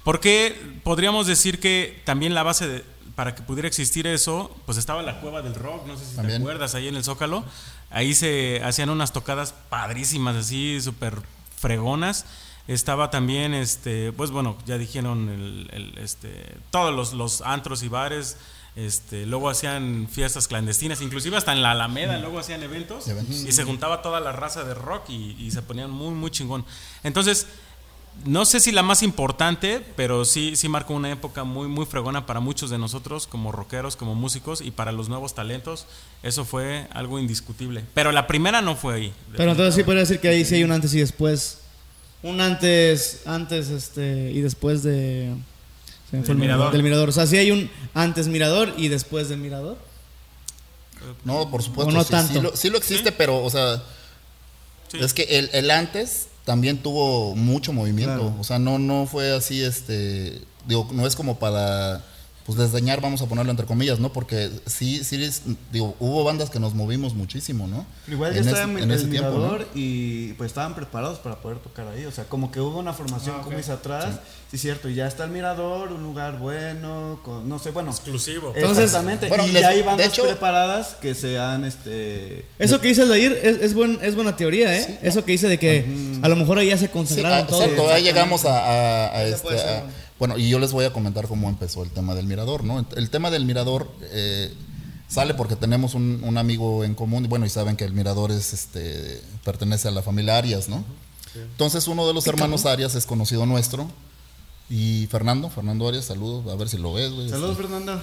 [0.06, 2.86] Porque podríamos decir que también la base de-
[3.22, 6.40] para que pudiera existir eso, pues estaba la cueva del rock, no sé si También.
[6.40, 7.46] te acuerdas, ahí en el Zócalo.
[7.92, 11.22] Ahí se hacían unas tocadas padrísimas, así súper
[11.56, 12.26] fregonas.
[12.68, 17.90] Estaba también, este, pues bueno, ya dijeron el, el, este, todos los, los antros y
[17.90, 18.38] bares.
[18.76, 23.36] Este, luego hacían fiestas clandestinas, inclusive hasta en la Alameda, luego hacían eventos, Eventos.
[23.36, 26.66] y se juntaba toda la raza de rock y, y se ponían muy, muy chingón.
[27.04, 27.46] Entonces,
[28.26, 32.26] no sé si la más importante, pero sí, sí marcó una época muy, muy fregona
[32.26, 35.86] para muchos de nosotros como rockeros, como músicos y para los nuevos talentos.
[36.24, 37.84] Eso fue algo indiscutible.
[37.94, 39.14] Pero la primera no fue ahí.
[39.36, 41.60] Pero entonces sí podría decir que ahí sí hay un antes y después.
[42.24, 45.34] Un antes, antes este, y después de...
[46.10, 46.72] se me fue el mirador.
[46.72, 47.10] Del mirador.
[47.10, 49.78] O sea, sí hay un antes mirador y después del mirador.
[51.24, 51.92] No, por supuesto.
[51.92, 52.34] O no sí, tanto.
[52.34, 53.82] Sí, lo, sí lo existe, pero, o sea,
[54.90, 55.00] Sí.
[55.00, 58.20] es que el, el antes también tuvo mucho movimiento.
[58.20, 58.36] Claro.
[58.40, 62.04] O sea, no, no fue así, este, digo, no es como para,
[62.56, 64.12] pues, desdeñar, vamos a ponerlo entre comillas, ¿no?
[64.14, 67.86] Porque sí, sí, es- digo, hubo bandas que nos movimos muchísimo, ¿no?
[68.08, 71.88] Igual ya En estaba ese- en, ese tiempo, y pues estaban preparados para poder tocar
[71.88, 72.06] ahí.
[72.06, 74.20] O sea, como que hubo una formación Ah, mis atrás.
[74.52, 74.90] Sí, cierto.
[74.90, 77.90] Y ya está el mirador, un lugar bueno, con, no sé, bueno.
[77.92, 78.52] Exclusivo.
[78.54, 79.28] Entonces, Exactamente.
[79.30, 82.46] bueno, y les- ya hay bandas hecho- preparadas que se han, este...
[82.60, 85.00] Eso que dices de ir es, es, buen, es buena teoría, ¿eh?
[85.04, 85.86] Eso que dice de que
[86.22, 87.64] a lo mejor ahí ya se Sí, consagraron ah, todos.
[87.64, 89.84] exacto, ahí llegamos a, este.
[90.22, 92.86] Bueno, y yo les voy a comentar cómo empezó el tema del mirador, ¿no?
[92.96, 94.54] El tema del mirador eh,
[95.08, 98.30] sale porque tenemos un, un amigo en común, y bueno, y saben que el mirador
[98.30, 100.86] es, este, pertenece a la familia Arias, ¿no?
[101.34, 103.90] Entonces uno de los hermanos Arias es conocido nuestro,
[104.70, 107.28] y Fernando, Fernando Arias, saludos, a ver si lo ves, güey.
[107.28, 107.64] Saludos, este.
[107.64, 108.00] Fernando.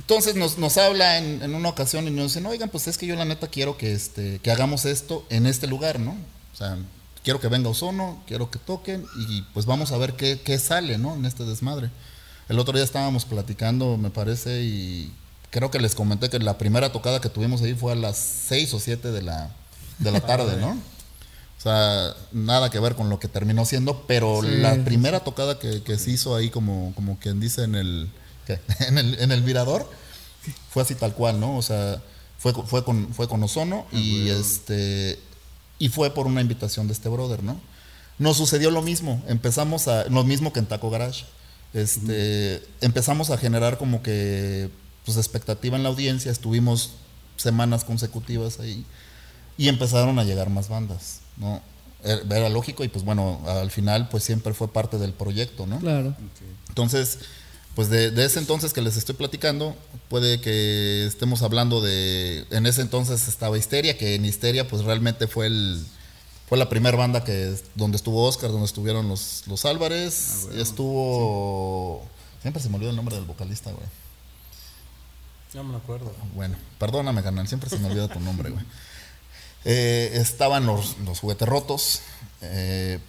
[0.00, 3.06] Entonces nos, nos habla en, en una ocasión y nos dicen, oigan, pues es que
[3.06, 6.16] yo la neta quiero que, este, que hagamos esto en este lugar, ¿no?
[6.52, 6.76] O sea,
[7.26, 10.96] quiero que venga Ozono, quiero que toquen y pues vamos a ver qué, qué sale,
[10.96, 11.16] ¿no?
[11.16, 11.90] En este desmadre.
[12.48, 15.12] El otro día estábamos platicando, me parece, y
[15.50, 18.74] creo que les comenté que la primera tocada que tuvimos ahí fue a las 6
[18.74, 19.50] o 7 de la,
[19.98, 20.70] de la tarde, ¿no?
[20.70, 24.48] O sea, nada que ver con lo que terminó siendo, pero Sí.
[24.58, 28.08] la primera tocada que, que se hizo ahí, como, como quien dice en el,
[28.86, 29.90] en el, en el mirador,
[30.70, 31.56] fue así tal cual, ¿no?
[31.56, 32.00] O sea,
[32.38, 35.18] fue, fue, con, fue con Ozono y este
[35.78, 37.60] y fue por una invitación de este brother, ¿no?
[38.18, 41.24] Nos sucedió lo mismo, empezamos a, lo mismo que en Taco Garage,
[41.74, 44.70] este, empezamos a generar como que,
[45.04, 46.92] pues, expectativa en la audiencia, estuvimos
[47.36, 48.86] semanas consecutivas ahí
[49.58, 51.60] y empezaron a llegar más bandas, ¿no?
[52.02, 55.78] Era era lógico y pues bueno, al final pues siempre fue parte del proyecto, ¿no?
[55.78, 56.14] Claro.
[56.68, 57.18] Entonces,
[57.76, 59.76] pues de, de ese entonces que les estoy platicando,
[60.08, 62.46] puede que estemos hablando de.
[62.50, 65.84] En ese entonces estaba Histeria, que en Histeria, pues realmente fue el.
[66.48, 70.48] Fue la primera banda que donde estuvo Oscar, donde estuvieron los, los Álvarez.
[70.56, 72.02] y estuvo.
[72.40, 73.86] Siempre se me olvida el nombre del vocalista, güey.
[75.52, 76.14] No me acuerdo.
[76.34, 78.64] Bueno, perdóname, canal, siempre se me olvida tu nombre, güey.
[79.66, 82.00] Eh, estaban los, los juguetes rotos.
[82.40, 83.00] eh,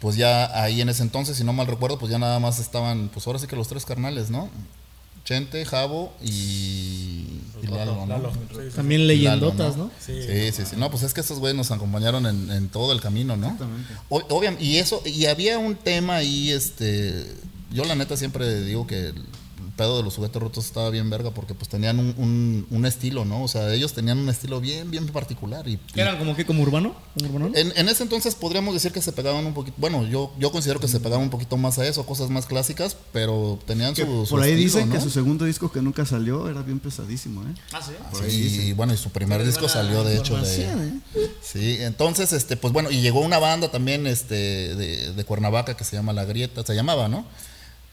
[0.00, 3.08] pues ya ahí en ese entonces, si no mal recuerdo, pues ya nada más estaban,
[3.12, 4.48] pues ahora sí que los tres carnales, ¿no?
[5.24, 6.28] Chente, Javo y,
[7.62, 8.30] y Lalo, ¿no?
[8.74, 9.90] También Lalo, leyendotas, ¿no?
[10.00, 10.22] Sí,
[10.52, 10.76] sí, sí.
[10.76, 13.46] No, pues es que estos güeyes nos acompañaron en, en todo el camino, ¿no?
[13.48, 13.92] Exactamente.
[14.08, 17.26] O- obviam- y eso, y había un tema ahí, este,
[17.72, 19.12] yo la neta siempre digo que
[19.78, 23.24] pedo de los juguetes rotos estaba bien verga porque pues tenían un, un- un estilo,
[23.24, 23.42] ¿no?
[23.42, 26.44] O sea, ellos tenían un estilo bien, bien particular y, y ¿Qué eran como que
[26.44, 26.94] como urbano?
[27.54, 30.80] En, en ese entonces podríamos decir que se pegaban un poquito, bueno, yo, yo considero
[30.80, 34.34] que se pegaban un poquito más a eso, cosas más clásicas, pero tenían su, su
[34.34, 34.94] por ahí estilo, dicen ¿no?
[34.96, 37.54] que su segundo disco que nunca salió era bien pesadísimo, ¿eh?
[37.72, 37.92] Ah, sí.
[38.12, 40.64] por ahí Sí, y bueno, y su primer disco salió de hecho de...
[40.64, 40.92] ¿eh?
[41.42, 45.84] Sí, entonces, este, pues bueno, y llegó una banda también este, de, de Cuernavaca que
[45.84, 47.24] se llama La Grieta, se llamaba, ¿no?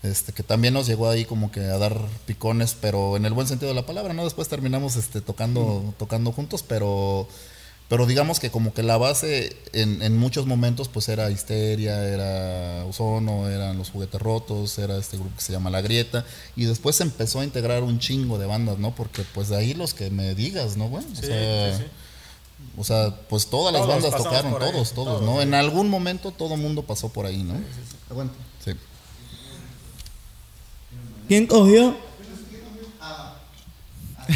[0.06, 3.48] Este, que también nos llegó ahí como que a dar picones, pero en el buen
[3.48, 4.24] sentido de la palabra, ¿no?
[4.24, 7.28] Después terminamos este, tocando, tocando juntos, pero,
[7.89, 12.86] pero digamos que como que la base en, en muchos momentos pues era Histeria, era
[12.86, 16.24] Ozono, eran Los Juguetes Rotos, era este grupo que se llama La Grieta,
[16.56, 18.94] y después se empezó a integrar un chingo de bandas, ¿no?
[18.94, 21.04] Porque pues de ahí los que me digas, ¿no, güey?
[21.04, 21.89] O Sí, sea, sí, sí.
[22.78, 25.38] o sea, pues todas las bandas tocaron, ahí, todos, todos, todos, ¿no?
[25.38, 25.44] sí.
[25.44, 27.56] En algún momento todo mundo pasó por ahí, ¿no?
[28.10, 28.36] Aguanta.
[31.28, 31.96] ¿Quién cogió?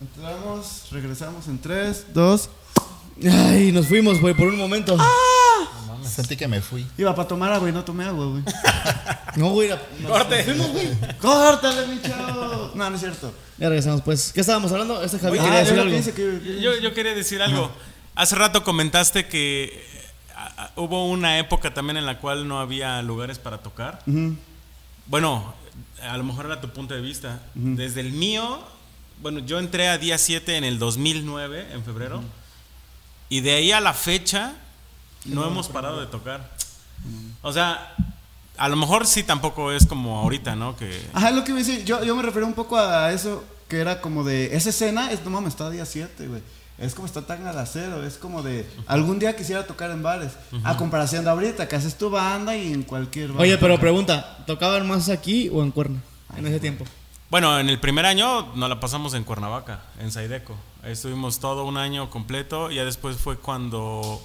[0.00, 2.50] Entramos, regresamos en 3, 2.
[3.30, 4.96] Ay, nos fuimos, güey, por un momento.
[6.04, 6.86] Sentí que me fui.
[6.98, 8.42] Iba para tomar agua y no tomé agua, güey.
[9.36, 9.70] No, güey.
[10.08, 10.38] Corte.
[10.38, 10.88] nos fuimos, güey.
[11.20, 12.72] ¡Córtale, mi chavo!
[12.74, 13.32] No, no es cierto.
[13.58, 14.32] Ya regresamos, pues.
[14.32, 15.00] ¿Qué estábamos hablando?
[15.04, 15.92] Este Javier Ah, quería decir yo algo.
[15.92, 17.70] pienso que- que- Yo, yo quería decir algo.
[18.16, 22.58] Hace rato comentaste que eh, a- a- hubo una época también en la cual no
[22.58, 24.00] había lugares para tocar.
[24.08, 24.34] Ujú.
[25.10, 25.52] Bueno,
[26.08, 27.40] a lo mejor era tu punto de vista.
[27.54, 28.60] Desde el mío,
[29.20, 32.22] bueno, yo entré a día 7 en el 2009, en febrero,
[33.28, 34.54] y de ahí a la fecha
[35.24, 36.48] no hemos parado de tocar.
[37.42, 37.92] O sea,
[38.56, 40.76] a lo mejor sí tampoco es como ahorita, ¿no?
[40.76, 41.80] Que Ajá, es lo que me decía.
[41.80, 44.54] Yo, yo me refería un poco a eso que era como de.
[44.54, 46.40] Esa escena es, no mames, está día 7, güey.
[46.80, 50.32] Es como está tan al acero, es como de algún día quisiera tocar en bares.
[50.64, 53.42] A comparación de ahorita, que haces tu banda y en cualquier bar.
[53.42, 56.00] Oye, pero pregunta, ¿tocaban más aquí o en Cuerna
[56.36, 56.86] en ese tiempo?
[57.30, 60.56] Bueno, en el primer año nos la pasamos en Cuernavaca, en Saideco.
[60.82, 62.70] Ahí Estuvimos todo un año completo.
[62.70, 64.20] Ya después fue cuando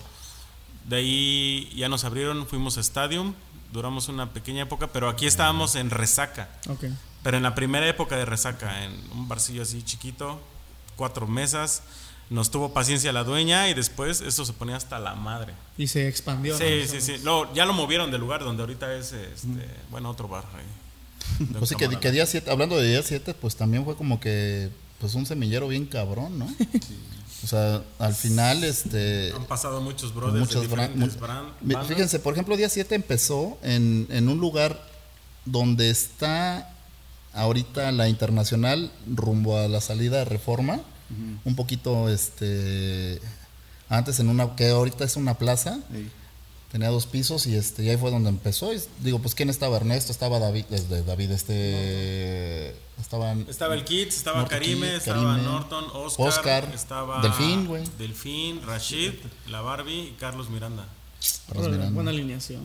[0.85, 3.33] de ahí ya nos abrieron, fuimos a Stadium.
[3.73, 6.49] Duramos una pequeña época, pero aquí estábamos en Resaca.
[6.69, 6.85] Ok.
[7.21, 10.39] Pero en la primera época de Resaca, en un barcillo así chiquito,
[10.95, 11.83] cuatro mesas.
[12.29, 15.53] Nos tuvo paciencia la dueña y después eso se ponía hasta la madre.
[15.77, 16.57] Y se expandió.
[16.57, 16.91] Sí, ¿no?
[16.91, 17.17] sí, sí.
[17.23, 19.47] Luego, ya lo movieron del lugar donde ahorita es, este,
[19.91, 21.45] bueno, otro bar ahí.
[21.59, 25.13] Pues sí, que, día 7, hablando de día 7, pues también fue como que pues
[25.15, 26.47] un semillero bien cabrón, ¿no?
[27.43, 29.31] O sea, al final, este...
[29.35, 31.91] Han pasado muchos brothers muchos de bran- diferentes mu- bran- Mi- bandas.
[31.91, 34.81] Fíjense, por ejemplo, día 7 empezó en, en un lugar
[35.45, 36.73] donde está
[37.33, 40.79] ahorita la internacional rumbo a la salida de reforma.
[41.43, 43.21] Un poquito, este...
[43.87, 45.79] Antes en una, que ahorita es una plaza,
[46.71, 48.73] tenía dos pisos y este y ahí fue donde empezó.
[48.73, 54.15] Y digo, pues quién estaba Ernesto, estaba David, desde David, este estaban Estaba el Kids,
[54.15, 57.83] estaba Norton Karime, Kid, estaba Karime, Norton, Oscar, Oscar, estaba Delfín, güey.
[57.97, 59.13] Delfín, Rashid,
[59.47, 60.87] la Barbie y Carlos Miranda.
[61.47, 61.91] Carlos Miranda.
[61.91, 62.63] Buena alineación.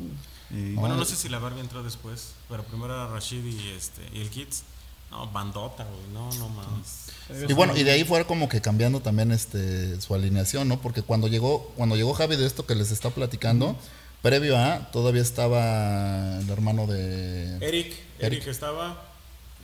[0.50, 4.22] Bueno, no sé si la Barbie entró después, pero primero era Rashid y este y
[4.22, 4.64] el Kids.
[5.10, 7.10] No, bandota, güey, no, no mames.
[7.48, 10.80] Y bueno, y de ahí fue como que cambiando también este su alineación, ¿no?
[10.80, 13.76] Porque cuando llegó, cuando llegó Javi de esto que les está platicando,
[14.22, 19.04] previo a, todavía estaba el hermano de Eric, Eric estaba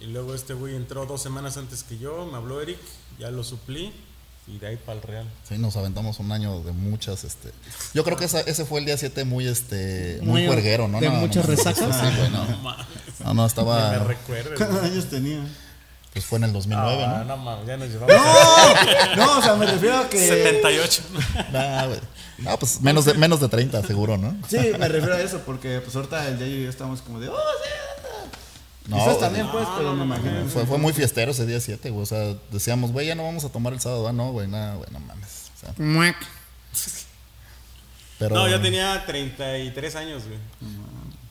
[0.00, 2.78] y luego este güey entró dos semanas antes que yo, me habló Eric,
[3.18, 3.92] ya lo suplí
[4.48, 5.26] y de ahí para el Real.
[5.48, 7.50] Sí, nos aventamos un año de muchas, este.
[7.94, 10.56] Yo creo que esa- ese fue el día 7 muy, este, muy, Muy-
[10.88, 11.00] ¿no?
[11.00, 11.96] de No, no, muchas no, resacas.
[11.96, 12.44] Sí, güey, no.
[12.44, 12.76] No.
[13.24, 14.50] No, no, Me estaba, recuerdo.
[14.56, 15.40] ¿Cuántos años tenía?
[16.12, 17.24] pues fue en el 2009, Ah, ¿no?
[17.24, 20.18] no mames, ya nos llevamos a No, o sea, me refiero a que.
[20.18, 21.02] 78.
[21.52, 22.00] Nah, güey.
[22.46, 24.34] Ah, pues menos de, menos de 30, seguro, ¿no?
[24.48, 27.28] Sí, me refiero a eso, porque pues ahorita el Yayo y yo estamos como de.
[27.28, 27.95] ¡Oh, sí!
[28.88, 29.18] No, güey.
[29.18, 30.46] también, pues, pero me imagino.
[30.48, 32.02] Fue, fue muy fiestero ese día 7, güey.
[32.02, 34.06] O sea, decíamos, güey, ya no vamos a tomar el sábado.
[34.08, 35.50] Ah, no, güey, nada, güey, no mames.
[35.56, 36.16] O sea, Muac.
[38.18, 40.38] pero, No, yo tenía 33 años, güey.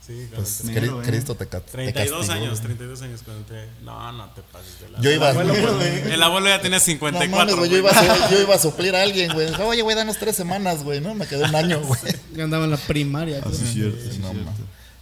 [0.06, 0.92] Sí, cuando Pues, ¿eh?
[1.12, 2.64] Cristo te, ca- te 32 castigó, años, güey.
[2.78, 3.68] 32 años cuando entré.
[3.82, 5.02] No, no te pases de la.
[5.02, 7.36] Yo iba, El abuelo ya tenía no 54.
[7.36, 7.92] mames, güey, yo güey.
[8.06, 9.48] iba, a, yo iba a suplir a alguien, güey.
[9.48, 11.16] Dijo, Oye, güey, danos tres semanas, güey, ¿no?
[11.16, 12.00] Me quedé un año, güey.
[12.36, 13.42] Yo andaba en la primaria.
[13.42, 13.54] creo.
[13.56, 14.52] Sí, no, ma.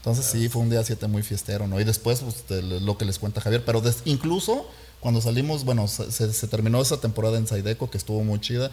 [0.04, 1.80] Entonces sí, fue un día 7 muy fiestero, ¿no?
[1.80, 3.64] Y después, pues, lo que les cuenta Javier.
[3.64, 4.68] Pero des- incluso
[5.00, 8.70] cuando salimos, bueno, se, terminó esa temporada en Saideco, que estuvo muy chida,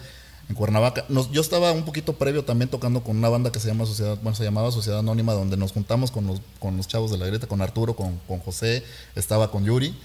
[0.49, 1.05] en Cuernavaca.
[1.31, 4.35] Yo estaba un poquito previo también tocando con una banda que se llama Sociedad, bueno,
[4.35, 7.47] se llamaba Sociedad Anónima, donde nos juntamos con los, con los chavos de la grieta,
[7.47, 8.83] con Arturo, con, con José,
[9.15, 9.95] estaba con Yuri.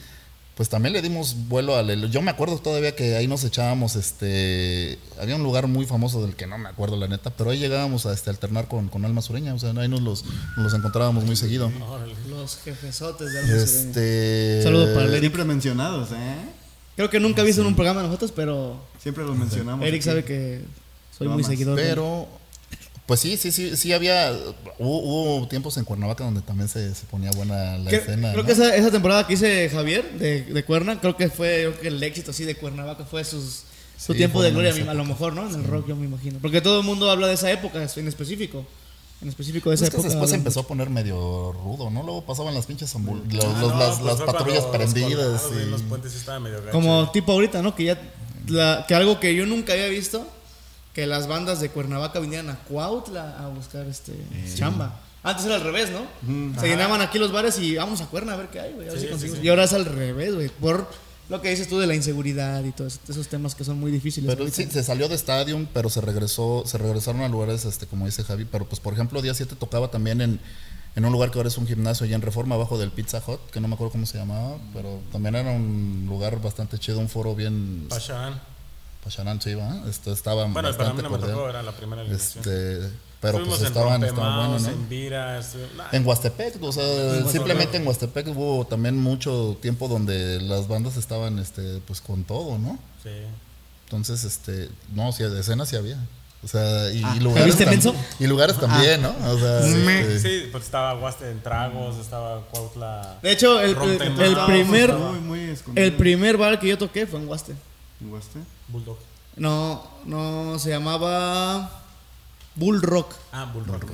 [0.56, 2.10] Pues también le dimos vuelo al...
[2.10, 4.98] Yo me acuerdo todavía que ahí nos echábamos, este...
[5.20, 8.06] Había un lugar muy famoso del que no me acuerdo la neta, pero ahí llegábamos
[8.06, 10.24] a este, alternar con, con Alma Sureña, o sea, ahí nos los,
[10.56, 11.70] nos los encontrábamos muy seguido.
[12.30, 13.64] Los jefesotes de Alma Sureña.
[13.64, 14.60] Este...
[14.62, 15.20] Saludo para el Eric.
[15.20, 16.36] Siempre mencionados, ¿eh?
[16.96, 19.86] Creo que nunca he visto en un programa de nosotros, pero Siempre los mencionamos.
[19.86, 20.08] Eric aquí.
[20.08, 20.62] sabe que
[21.18, 21.50] soy No muy más.
[21.50, 21.76] seguidor.
[21.76, 21.88] de él.
[21.90, 22.28] Pero...
[23.06, 24.32] Pues sí, sí, sí, sí había...
[24.78, 24.98] Hubo,
[25.38, 28.32] hubo tiempos en Cuernavaca donde también se, se ponía buena la escena.
[28.32, 28.46] creo ¿no?
[28.46, 31.88] que esa, esa temporada que hice Javier de, de Cuerna, creo que fue creo que
[31.88, 33.62] el éxito así de Cuernavaca fue sus,
[33.96, 35.48] su Sí, tiempo de gloria, a lo mejor, ¿no?
[35.48, 36.40] En el rock, yo me imagino.
[36.42, 38.66] Porque todo el mundo habla de esa época en específico.
[39.22, 40.08] En específico de esa Es que época.
[40.10, 42.02] después se empezó a poner medio rudo, ¿no?
[42.02, 45.42] Luego pasaban las pinches ambul- los- Ah, los- no, las, pues las patrullas prendidas.
[45.64, 46.58] y- los puentes sí estaba medio.
[46.72, 47.74] Como tipo ahorita, ¿no?
[47.74, 48.00] Que ya.
[48.48, 50.26] la- que algo que yo nunca había visto,
[50.96, 54.14] que las bandas de Cuernavaca vinieran a Cuautla a buscar este
[54.54, 54.98] chamba.
[55.22, 56.06] Antes era al revés, ¿no?
[56.58, 58.90] Se llenaban aquí los bares y vamos a Cuerna a ver qué hay, güey.
[58.90, 59.36] Sí, si conseguimos".
[59.36, 59.46] sí, sí.
[59.46, 60.48] Y ahora es al revés, güey.
[60.48, 60.88] Por
[61.28, 64.34] lo que dices tú de la inseguridad y todos esos temas que son muy difíciles.
[64.34, 68.06] Pero sí, se salió de Stadium, pero se regresó, se regresaron a lugares, este, como
[68.06, 70.40] dice Javi, pero pues por ejemplo, día 7 tocaba también en,
[70.94, 73.50] en un lugar que ahora es un gimnasio allá en Reforma, abajo del Pizza Hut,
[73.50, 77.10] que no me acuerdo cómo se llamaba, pero también era un lugar bastante chido, un
[77.10, 78.40] foro bien Pachan.
[79.06, 79.72] Pacharán, sí, ¿va?
[79.88, 82.40] Este, estaba Bueno, para mí bastante no me tocó, era la primera eliminación.
[82.44, 82.90] Este,
[83.20, 84.68] pero Estuvimos pues en estaban, estaban buenos, ¿no?
[84.70, 86.84] en Vira, estu- nah, En Huastepec, o sea,
[87.30, 92.58] simplemente en Huastepec hubo también mucho tiempo donde las bandas estaban, este, pues con todo,
[92.58, 92.78] ¿no?
[93.02, 93.10] sí.
[93.84, 95.96] Entonces, este, no, sí, de escenas sí había.
[96.42, 97.94] O sea, y, y ¿Ya lugares, viste, tam- Menso?
[98.18, 99.14] y lugares también, ¿no?
[99.30, 103.18] O sea, este, Sí, pues estaba Huaste en Tragos, estaba Cuautla.
[103.22, 104.20] De hecho, el, el- Rompemaos.
[104.20, 105.86] el primer, Muy, muy escondido.
[105.86, 107.54] el primer bar que yo toqué fue en Huaste.
[108.00, 108.40] ¿En Huaste?
[108.68, 108.98] Bulldog.
[109.36, 111.82] No, no, se llamaba
[112.54, 113.14] Bull Rock.
[113.32, 113.84] Ah, Bull Rock.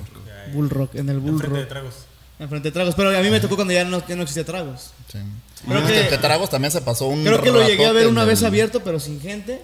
[0.53, 1.69] Bull Rock, en el Bull Enfrente de Rock.
[1.69, 1.95] Tragos.
[2.39, 2.95] enfrente de Tragos.
[2.97, 4.91] Pero a mí me tocó cuando ya no, ya no existía Tragos.
[5.11, 5.19] Sí.
[5.67, 8.25] Creo que- que Tragos también se pasó un Creo que lo llegué a ver una
[8.25, 9.63] vez el- abierto, pero sin gente.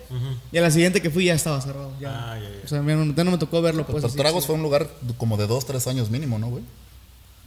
[0.52, 1.90] Y a la siguiente que fui ya estaba cerrado.
[2.00, 2.32] Ya.
[2.32, 2.60] Ah, ya, ya.
[2.64, 3.84] O sea, ya no, ya no me tocó verlo.
[3.84, 4.46] Pues, Pero así, Tragos sí.
[4.46, 6.62] fue un lugar como de dos, tres años mínimo, ¿no, güey?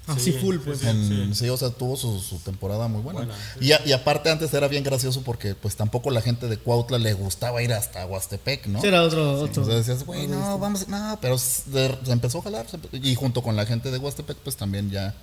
[0.08, 0.80] Así Sí, full, pues.
[0.80, 0.88] sí.
[0.88, 3.20] En- sí, o sea, tuvo su, su temporada muy buena.
[3.22, 6.58] Buena, y, a- y aparte antes era bien gracioso porque pues tampoco la gente de
[6.58, 8.82] Cuautla le gustaba ir hasta Huastepec, ¿no?
[8.82, 9.34] Sí, era otro.
[9.42, 9.64] otro.
[9.64, 11.62] Sea, decías, güey, no, vamos, no, pero se
[12.08, 12.66] empezó a jalar.
[12.68, 15.14] se y junto con la gente de Huastepec, pues también ya,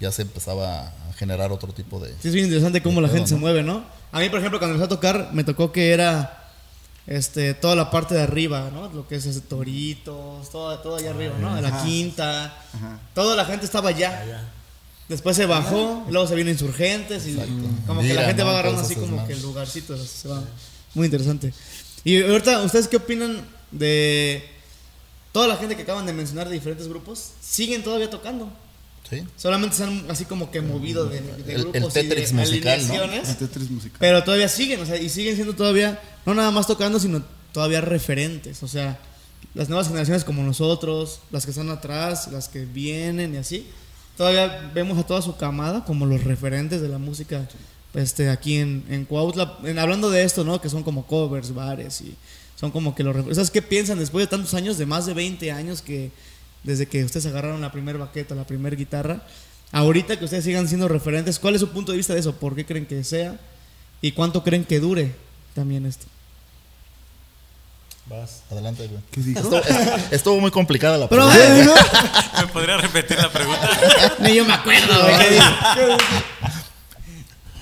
[0.00, 2.10] ya se empezaba a generar otro tipo de...
[2.22, 3.84] Sí, es bien interesante cómo la pedo, gente se mueve, ¿no?
[4.12, 6.41] A mí, por ejemplo, cuando empecé a tocar, me tocó que era
[7.06, 8.88] este, toda la parte de arriba, ¿no?
[8.92, 11.54] Lo que es ese toritos, todo, todo allá arriba, ¿no?
[11.56, 11.84] De la Ajá.
[11.84, 12.44] quinta.
[12.74, 13.00] Ajá.
[13.14, 14.24] Toda la gente estaba allá.
[14.26, 14.52] Ya.
[15.08, 17.52] Después se bajó, luego se vino insurgentes y Exacto.
[17.86, 18.46] como que la gente ¿no?
[18.46, 19.26] va agarrando así como más.
[19.26, 19.96] que el lugarcito.
[19.96, 20.42] se va.
[20.94, 21.52] Muy interesante.
[22.04, 24.48] Y ahorita, ¿ustedes qué opinan de
[25.32, 27.30] toda la gente que acaban de mencionar de diferentes grupos?
[27.40, 28.48] ¿Siguen todavía tocando?
[29.08, 29.22] Sí.
[29.36, 32.32] Solamente se han así como que movido de, de El- grupos el y de Tetris
[32.32, 32.94] musical, ¿no?
[32.94, 33.28] alineaciones.
[33.28, 33.96] El Tetris musical.
[34.00, 37.22] Pero todavía siguen, o sea, y siguen siendo todavía, no nada más tocando, sino
[37.52, 38.62] todavía referentes.
[38.62, 38.98] O sea,
[39.54, 43.66] las nuevas generaciones como nosotros, las que están atrás, las que vienen y así,
[44.16, 47.46] todavía vemos a toda su camada como los referentes de la música
[47.94, 49.58] este, aquí en, en Cuautla.
[49.64, 50.60] En- hablando de esto, ¿no?
[50.62, 52.14] Que son como covers, bares y
[52.58, 53.36] son como que los referentes.
[53.36, 56.10] ¿Sabes qué piensan después de tantos años, de más de 20 años que
[56.64, 59.22] desde que ustedes agarraron la primera baqueta, la primera guitarra?
[59.72, 62.34] Ahorita que ustedes sigan siendo referentes, ¿cuál es su punto de vista de eso?
[62.36, 63.36] ¿Por qué creen que sea?
[64.00, 65.14] ¿Y cuánto creen que dure
[65.54, 66.06] también esto?
[68.06, 68.42] Vas.
[68.50, 69.00] Adelante, güey.
[69.12, 69.38] ¿Qué dijo?
[69.40, 72.32] Estuvo, est- estuvo muy complicada la Pero, pregunta.
[72.40, 73.70] ¿Me podría repetir la pregunta?
[74.18, 75.38] ni yo me acuerdo, güey.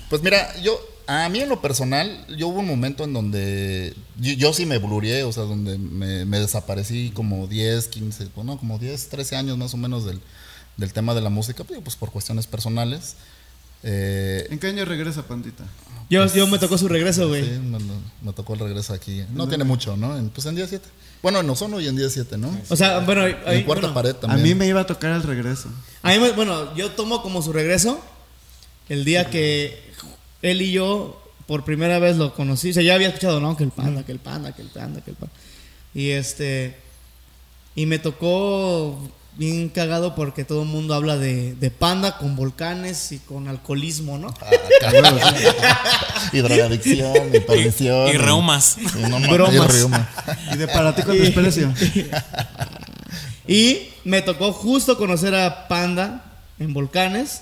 [0.09, 4.33] Pues mira, yo, a mí en lo personal, yo hubo un momento en donde yo,
[4.33, 8.77] yo sí me blurrié, o sea, donde me, me desaparecí como 10, 15, bueno, como
[8.79, 10.19] 10, 13 años más o menos del,
[10.77, 13.15] del tema de la música, pues, pues por cuestiones personales.
[13.83, 15.63] Eh, ¿En qué año regresa Pandita?
[16.09, 17.43] Yo, yo me tocó su regreso, güey.
[17.43, 17.59] sí,
[18.21, 19.23] me, tocó el regreso aquí.
[19.33, 20.17] No tiene mucho, ¿no?
[20.17, 20.87] En- pues en día 7.
[21.23, 22.55] Bueno, en Ozono y en día 7, ¿no?
[22.69, 24.43] O sea, bueno, en ahí- cuarta bueno, pared A también.
[24.43, 25.69] mí me iba a tocar el regreso.
[26.03, 27.99] a mí me- bueno, yo tomo como su regreso
[28.89, 29.90] el día que
[30.41, 32.71] él y yo por primera vez lo conocí.
[32.71, 33.57] O sea, ya había escuchado, ¿no?
[33.57, 35.35] Que el panda, que el panda, que el panda, que el panda.
[35.93, 36.75] Y este.
[37.75, 38.99] Y me tocó
[39.37, 44.17] bien cagado porque todo el mundo habla de, de panda con volcanes y con alcoholismo,
[44.17, 44.27] ¿no?
[44.41, 44.49] Ah,
[44.81, 45.19] cabrón.
[46.33, 48.09] y drogadicción, y perdición.
[48.09, 48.77] Y reumas.
[48.77, 49.53] y no Bromas.
[49.53, 50.09] y reuma.
[50.53, 51.73] Y de para ti con desprecio.
[53.47, 56.23] Y me tocó justo conocer a Panda
[56.59, 57.41] en Volcanes,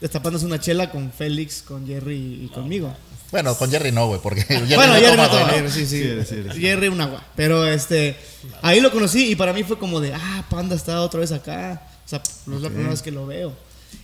[0.00, 2.94] destapándose una chela con Félix, con Jerry y conmigo.
[3.30, 5.52] Bueno, con Jerry no, güey, porque Jerry bueno, no Jerry no toma, toma, ¿no?
[5.54, 5.86] Jerry, sí, sí.
[5.86, 6.56] Sí, eres, sí, eres.
[6.56, 7.24] Jerry un agua.
[7.34, 8.16] Pero este,
[8.62, 11.82] ahí lo conocí y para mí fue como de, ah, Panda está otra vez acá.
[12.04, 13.52] O sea, no es la primera vez que lo veo.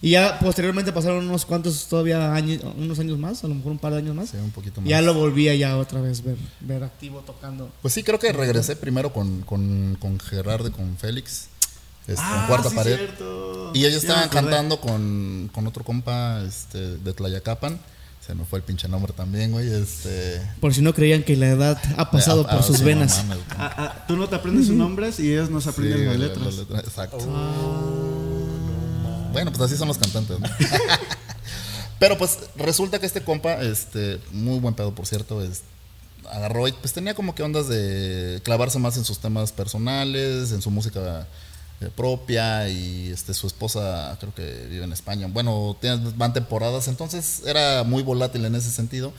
[0.01, 3.79] Y ya posteriormente pasaron unos cuantos todavía años, unos años más, a lo mejor un
[3.79, 4.31] par de años más.
[4.31, 4.91] Sí, un poquito más.
[4.91, 7.71] Ya lo volví a ya otra vez ver, ver activo tocando.
[7.83, 11.49] Pues sí, creo que regresé primero con, con, con Gerardo y con Félix.
[12.07, 12.97] Este, en cuarta Ah, sí, pared.
[12.97, 13.71] cierto.
[13.75, 17.79] Y ellos estaban cantando con, con otro compa este, de Tlayacapan.
[18.27, 19.73] Se me fue el pinche nombre también, güey.
[19.73, 22.87] Este, Por si no creían que la edad ha pasado ah, por sus sí, no
[22.87, 23.25] venas.
[23.25, 23.39] mames.
[23.59, 26.17] Ah, ah, tú no te aprendes sus nombres y ellos no se aprenden Sí, las
[26.19, 26.55] la- letras.
[26.55, 27.19] la letra, Exacto.
[29.33, 30.49] Bueno, pues así son los cantantes, ¿no?
[31.99, 35.63] Pero pues resulta que este compa, este, muy buen pedo, por cierto, es,
[36.31, 40.61] agarró y pues tenía como que ondas de clavarse más en sus temas personales, en
[40.63, 41.27] su música
[41.91, 45.27] propia y este su esposa creo que vive en España.
[45.31, 45.77] Bueno,
[46.17, 49.13] van temporadas, entonces era muy volátil en ese sentido.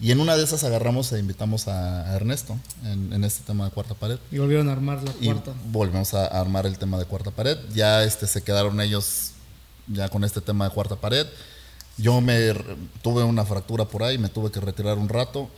[0.00, 3.70] Y en una de esas agarramos e invitamos a, Ernesto en, en este tema de
[3.70, 5.52] cuarta pared Y volvieron a armar la y cuarta.
[5.66, 7.56] volvemos a armar el tema de cuarta pared.
[7.72, 9.30] Ya este se quedaron ellos
[9.86, 11.26] ya con este tema de cuarta pared.
[11.96, 12.52] Yo me
[13.02, 15.48] tuve una fractura por ahí, me tuve que retirar un rato.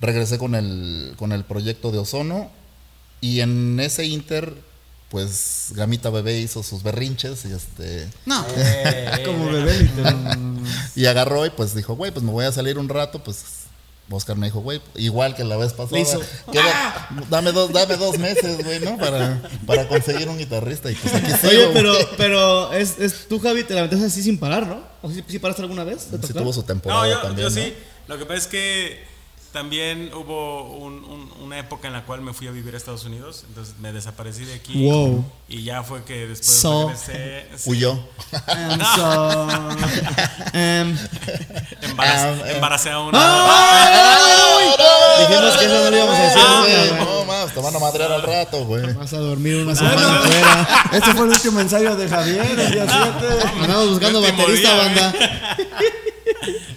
[0.00, 2.50] Regresé con el con el proyecto de Ozono
[3.20, 4.52] y en ese inter
[5.10, 8.44] pues Gamita Bebé hizo sus berrinches y este No.
[9.24, 10.38] Como bebé literal.
[10.94, 13.44] y agarró y pues dijo, "Güey, pues me voy a salir un rato", pues
[14.08, 16.20] Oscar me dijo, güey, igual que la vez pasada, hizo,
[16.52, 18.96] queda- dame, dos, dame dos meses, güey, ¿no?
[18.98, 20.88] Para, para conseguir un guitarrista.
[20.92, 24.38] Y pues aquí sigo, Oye, pero, pero es, es, tú, Javi, te levantaste así sin
[24.38, 24.80] parar, ¿no?
[25.02, 26.06] ¿O sí paraste alguna vez?
[26.24, 27.62] Sí tuvo su temporada No, yo, también, yo ¿no?
[27.66, 27.74] sí.
[28.06, 29.04] Lo que pasa es que
[29.56, 33.06] también hubo un- un- una época en la cual me fui a vivir a Estados
[33.06, 34.84] Unidos, entonces me desaparecí de aquí.
[34.86, 35.24] Wow.
[35.48, 37.46] Y ya fue que después So- regresé.
[37.56, 37.92] sí, Huyó.
[38.48, 39.48] I'm so-
[40.52, 42.52] embaraz- Ah, eh.
[42.56, 43.18] embaracé a una.
[43.18, 44.66] ¡Ay!
[45.26, 46.42] Dijimos que eso no lo íbamos a decir.
[46.46, 47.04] Ah.
[47.04, 48.92] No, más, te van a madrear al rato, güey.
[48.92, 50.68] Vas a dormir una semana afuera.
[50.92, 53.48] Este fue el último ensayo de Javier, el día 7.
[53.62, 55.14] Andamos buscando baterista, día, banda.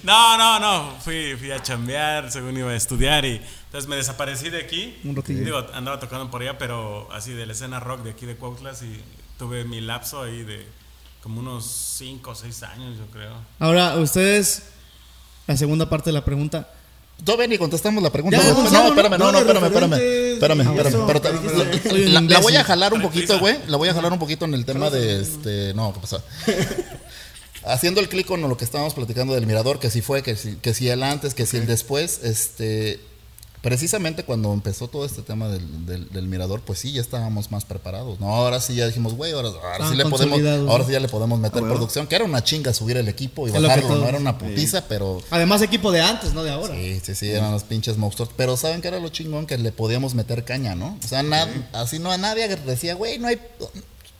[0.03, 0.95] No, no, no.
[1.01, 4.97] Fui, fui a chambear según iba a estudiar y entonces me desaparecí de aquí.
[5.03, 5.43] Un ratillo.
[5.43, 8.81] Digo, andaba tocando por allá, pero así de la escena rock de aquí de Cuautlas
[8.81, 9.01] y
[9.37, 10.65] tuve mi lapso ahí de
[11.21, 11.65] como unos
[11.97, 13.33] 5 o 6 años, yo creo.
[13.59, 14.63] Ahora, ustedes,
[15.47, 16.69] la segunda parte de la pregunta.
[17.23, 18.37] Todavía ni contestamos la pregunta.
[18.37, 19.93] Ya, vamos, no, vamos, espérame, no, no, no, espérame, espérame.
[20.33, 21.05] Espérame, espérame.
[21.83, 23.57] Pero la, la voy a jalar un poquito, güey.
[23.67, 25.73] La voy a jalar un poquito en el tema de este.
[25.73, 26.23] No, ¿qué pasó?
[27.65, 30.55] Haciendo el clic con lo que estábamos platicando del mirador, que si fue, que si,
[30.55, 32.99] que si el antes, que si el después, este.
[33.61, 37.65] Precisamente cuando empezó todo este tema del, del- del mirador, pues sí, ya estábamos más
[37.65, 38.17] preparados.
[38.21, 39.49] No, ahora sí ya dijimos, güey, ahora,
[39.89, 40.39] sí le podemos,
[40.69, 41.75] ahora sí ya le podemos meter Ah, bueno.
[41.75, 44.37] producción, que era una chinga subir el equipo y Es que bajarlo, no era una
[44.37, 46.73] putiza, pero Además, equipo de antes, no de ahora.
[46.73, 48.29] Sí, sí, sí, eran los pinches monstruos.
[48.37, 49.45] Pero ¿saben qué era lo chingón?
[49.45, 50.97] Que le podíamos meter caña, ¿no?
[51.03, 53.41] O sea, na- así no a nadie decía, güey, no hay...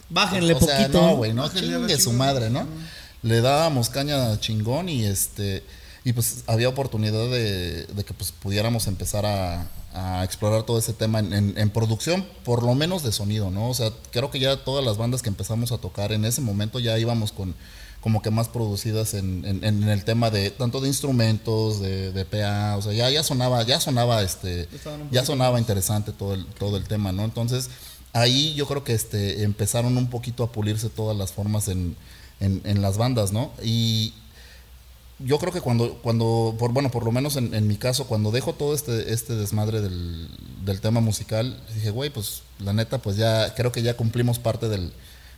[0.09, 1.01] Bájenle o sea, poquito.
[1.01, 2.67] no, güey, no chingue su madre, ¿no?
[3.21, 5.63] Le dábamos caña chingón y este...
[6.05, 10.93] Y pues había oportunidad de, de que pues pudiéramos empezar a, a explorar todo ese
[10.93, 13.69] tema en, en- en producción, por lo menos de sonido, ¿no?
[13.69, 16.79] O sea, creo que ya todas las bandas que empezamos a tocar en ese momento
[16.79, 17.53] ya íbamos con
[17.99, 22.81] como que más producidas en, el tema de tanto de instrumentos, de, de PA, o
[22.81, 24.69] sea, ya, ya sonaba, ya sonaba este,
[25.11, 27.25] ya sonaba interesante todo el, todo el tema, ¿no?
[27.25, 27.69] Entonces,
[28.13, 31.97] ahí yo creo que este empezaron un poquito a pulirse todas las formas en,
[32.39, 33.51] en, en las bandas, ¿no?
[33.63, 34.13] Y
[35.19, 38.31] yo creo que cuando, cuando por, bueno, por lo menos en, en mi caso, cuando
[38.31, 40.29] dejo todo este, este desmadre del,
[40.63, 44.69] del tema musical, dije, güey, pues la neta, pues ya creo que ya cumplimos parte
[44.69, 44.93] del,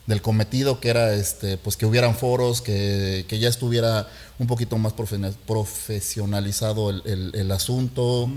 [0.05, 4.07] del cometido que era este pues que hubieran foros que, que ya estuviera
[4.39, 4.93] un poquito más
[5.47, 8.29] profesionalizado el, el- el asunto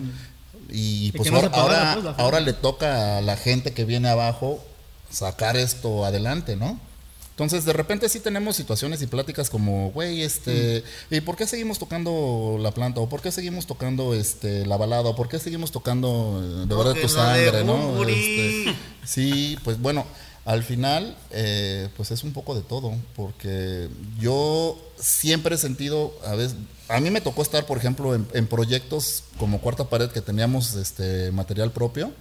[0.71, 4.63] y que pues no ahora, ahora le toca a la gente que viene abajo
[5.11, 6.79] sacar esto adelante, ¿no?
[7.35, 11.81] Entonces, de repente sí tenemos situaciones y pláticas como, güey, este, ¿y por qué seguimos
[11.81, 13.01] tocando la planta?
[13.01, 15.09] ¿O por qué seguimos tocando este la balada?
[15.09, 18.05] ¿O por qué seguimos tocando eh, de verdad tu sangre, no?
[18.07, 20.07] Este, sí, pues bueno,
[20.45, 23.89] al final, eh, pues es un poco de todo, porque
[24.21, 26.57] yo siempre he sentido, a veces,
[26.89, 30.77] a mí me tocó estar, por ejemplo, en, en proyectos como Cuarta Pared que teníamos
[30.77, 32.13] este material propio,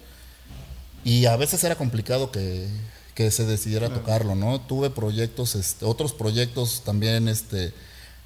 [1.04, 2.66] y a veces era complicado que,
[3.14, 4.60] que se decidiera tocarlo, ¿no?
[4.60, 7.72] Tuve proyectos, este, otros proyectos también este,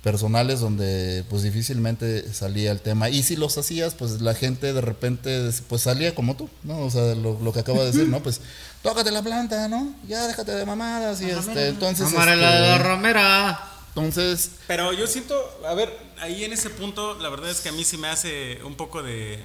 [0.03, 3.11] personales donde pues difícilmente salía el tema.
[3.11, 6.80] Y si los hacías, pues la gente de repente pues salía como tú, ¿no?
[6.80, 8.22] O sea, lo, lo que acabo de decir, ¿no?
[8.22, 8.41] Pues
[8.82, 9.95] tócate la planta, ¿no?
[10.07, 12.07] Ya déjate de mamadas y este, entonces...
[12.09, 13.70] Amarela de la este, Romera.
[13.89, 15.34] entonces, Pero yo siento,
[15.66, 18.62] a ver, ahí en ese punto, la verdad es que a mí sí me hace
[18.64, 19.39] un poco de,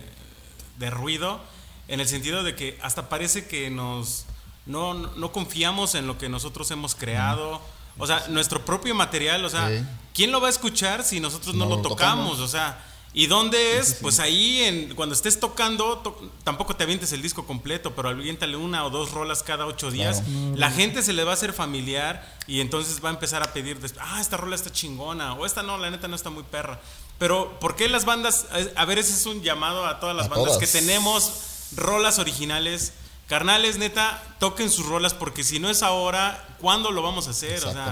[0.80, 1.42] de ruido,
[1.90, 4.26] en el sentido de que hasta parece que nos
[4.66, 7.62] no, no confiamos en lo que nosotros hemos creado.
[7.98, 9.84] O sea, nuestro propio material, o sea, Sí.
[10.14, 12.30] ¿quién lo va a escuchar si nosotros no, No lo tocamos?
[12.32, 12.40] tocamos.
[12.40, 12.84] O sea,
[13.14, 13.98] ¿y dónde es?
[14.02, 18.58] Pues ahí, en, cuando estés tocando, to- tampoco te avientes el disco completo, pero aviéntale
[18.58, 20.24] una o dos rolas cada ocho días.
[20.56, 23.78] La gente se le va a hacer familiar y entonces va a empezar a pedir,
[24.00, 26.80] ah, esta rola está chingona, o esta no, la neta no está muy perra.
[27.20, 28.48] Pero, ¿por qué las bandas?
[28.76, 30.72] A ver, ese es un llamado a todas las A bandas que todas.
[30.72, 31.32] tenemos
[31.76, 32.94] rolas originales.
[33.28, 37.60] Carnales, neta, toquen sus rolas porque si no es ahora, ¿cuándo lo vamos a hacer?
[37.60, 37.86] O sea,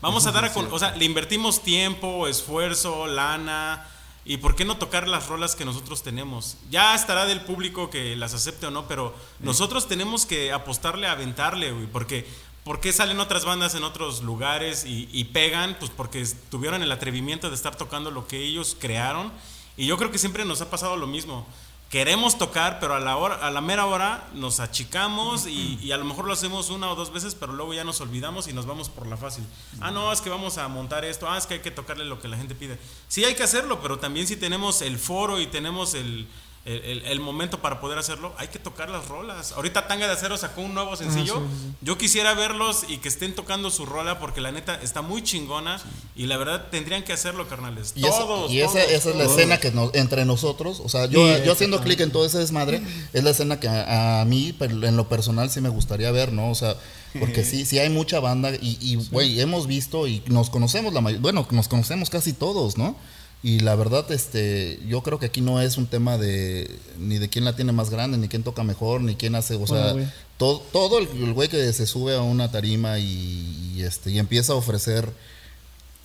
[0.00, 3.86] vamos a dar a con- o sea, le invertimos tiempo, esfuerzo, lana
[4.24, 6.56] y por qué no tocar las rolas que nosotros tenemos.
[6.70, 11.12] Ya estará del público que las acepte o no, pero nosotros tenemos que apostarle a
[11.12, 12.26] aventarle, güey, porque
[12.64, 15.76] ¿por qué salen otras bandas en otros lugares y, y pegan?
[15.78, 19.30] Pues porque tuvieron el atrevimiento de estar tocando lo que ellos crearon
[19.76, 21.46] y yo creo que siempre nos ha pasado lo mismo
[21.90, 25.96] queremos tocar, pero a la hora, a la mera hora nos achicamos y, y a
[25.96, 28.66] lo mejor lo hacemos una o dos veces, pero luego ya nos olvidamos y nos
[28.66, 29.44] vamos por la fácil.
[29.80, 32.20] Ah, no, es que vamos a montar esto, ah, es que hay que tocarle lo
[32.20, 32.78] que la gente pide.
[33.08, 36.28] Sí hay que hacerlo, pero también si tenemos el foro y tenemos el,
[36.68, 39.52] el, el- el momento para poder hacerlo, hay que tocar las rolas.
[39.52, 41.42] Ahorita Tanga de Acero sacó un nuevo sencillo.
[41.80, 45.80] Yo quisiera verlos y que estén tocando su rola porque la neta está muy chingona
[46.14, 47.92] y la verdad tendrían que hacerlo, carnales.
[47.96, 50.88] Y, esa- todos, y esa, todos, esa es la escena que nos- entre nosotros, o
[50.88, 54.20] sea, yo, Sí, yo haciendo clic en todo ese desmadre, es la escena que a,
[54.20, 56.50] a mí, en lo personal, sí me gustaría ver, ¿no?
[56.50, 56.76] O sea,
[57.18, 61.00] porque sí, sí hay mucha banda y, y, güey, hemos visto y nos conocemos la
[61.00, 62.94] mayoría, bueno, nos conocemos casi todos, ¿no?
[63.42, 66.68] Y la verdad, este, yo creo que aquí no es un tema de
[66.98, 69.66] ni de quién la tiene más grande, ni quién toca mejor, ni quién hace, o
[69.66, 73.82] sea, Bueno, todo, todo el el güey que se sube a una tarima y, y,
[73.82, 75.12] este, y empieza a ofrecer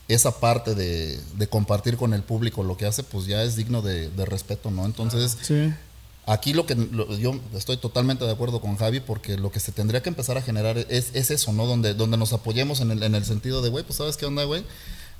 [0.07, 3.81] esa parte de, de compartir con el público lo que hace, pues ya es digno
[3.81, 4.85] de, de respeto, ¿no?
[4.85, 5.73] Entonces, Sí.
[6.25, 9.73] Aquí lo que lo- yo estoy totalmente de acuerdo con Javi porque lo que se
[9.73, 11.65] tendría que empezar a generar es, es eso, ¿no?
[11.65, 14.45] Donde, donde nos apoyemos en el, en el sentido de, güey, pues sabes qué onda,
[14.45, 14.63] güey.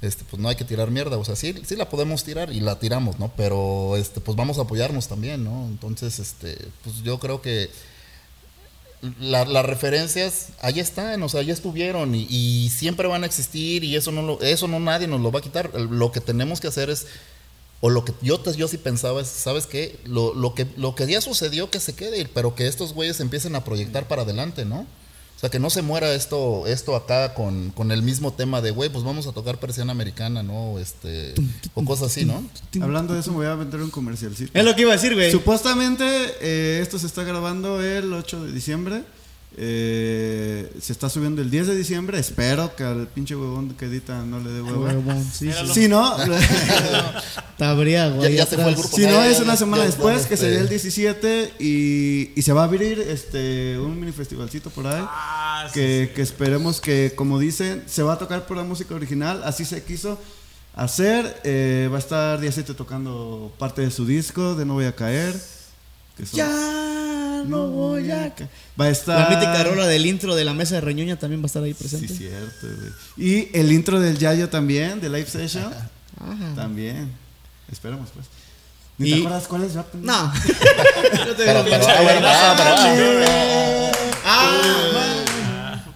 [0.04, 2.60] Este, pues no hay que tirar mierda, o sea, sí, sí la podemos tirar y
[2.60, 3.32] la tiramos, ¿no?
[3.38, 5.66] Pero este, pues vamos a apoyarnos también, ¿no?
[5.68, 7.70] Entonces, este, pues yo creo que
[9.20, 13.96] la- las referencias ahí están, o sea, ya estuvieron y, siempre van a existir y
[13.96, 15.74] eso no lo, eso no nadie nos lo va a quitar.
[15.80, 17.08] Lo que tenemos que hacer es,
[17.82, 20.00] o lo que yo, yo sí pensaba es, ¿sabes qué?
[20.06, 23.56] Lo, lo que, lo que ya sucedió que se quede, pero que estos güeyes empiecen
[23.56, 24.86] a proyectar para adelante, ¿no?
[25.44, 28.72] O sea, que no se muera esto, esto acá con, con el mismo tema de,
[28.72, 30.80] güey, pues vamos a tocar persiana americana, ¿no?
[30.80, 31.34] Este,
[31.74, 32.42] o cosas así, ¿no?
[32.82, 34.58] Hablando de eso, me voy a vender un comercialcito.
[34.58, 35.34] Es lo que iba a decir, güey.
[35.34, 36.06] Supuestamente
[36.40, 39.04] eh, esto se está grabando el 8 de diciembre.
[39.56, 42.18] Eh, se está subiendo el 10 de diciembre.
[42.20, 44.84] Espero que al pinche huevón que edita no le dé huevo.
[44.84, 45.74] Huevón, sí, sí.
[45.74, 46.16] Si no,
[47.58, 48.36] Tabría, Ya, güey.
[48.36, 48.96] ya se fue el grupo.
[48.96, 50.70] si no Ya, es ya, una ya, semana ya, después, ya, que este, sería el
[50.70, 55.04] 17 y, y se va a abrir este un mini festivalcito por ahí.
[55.08, 58.96] Ah, sí, que, que esperemos que, como dicen, se va a tocar por la música
[58.96, 60.20] original, así se quiso
[60.74, 61.40] hacer.
[61.44, 64.96] Eh, va a estar Día 7 tocando parte de su disco, de No Voy a
[64.96, 65.36] Caer.
[66.18, 68.34] Que son- Ya no voy a.
[68.80, 69.20] Va a estar.
[69.20, 71.74] La mítica rola del intro de la mesa de Reñuña también va a estar ahí
[71.74, 72.08] Sí, presente.
[72.14, 72.92] cierto, güey.
[73.30, 75.66] Y el intro del Yayo también, de Live Session.
[76.20, 76.56] Ajá.
[76.56, 77.12] También.
[77.72, 78.28] Esperemos, pues.
[78.98, 79.74] ¿Ni Y- te acuerdas cuál es?
[79.76, 80.34] No.
[81.26, 81.86] Yo te Pero, pero,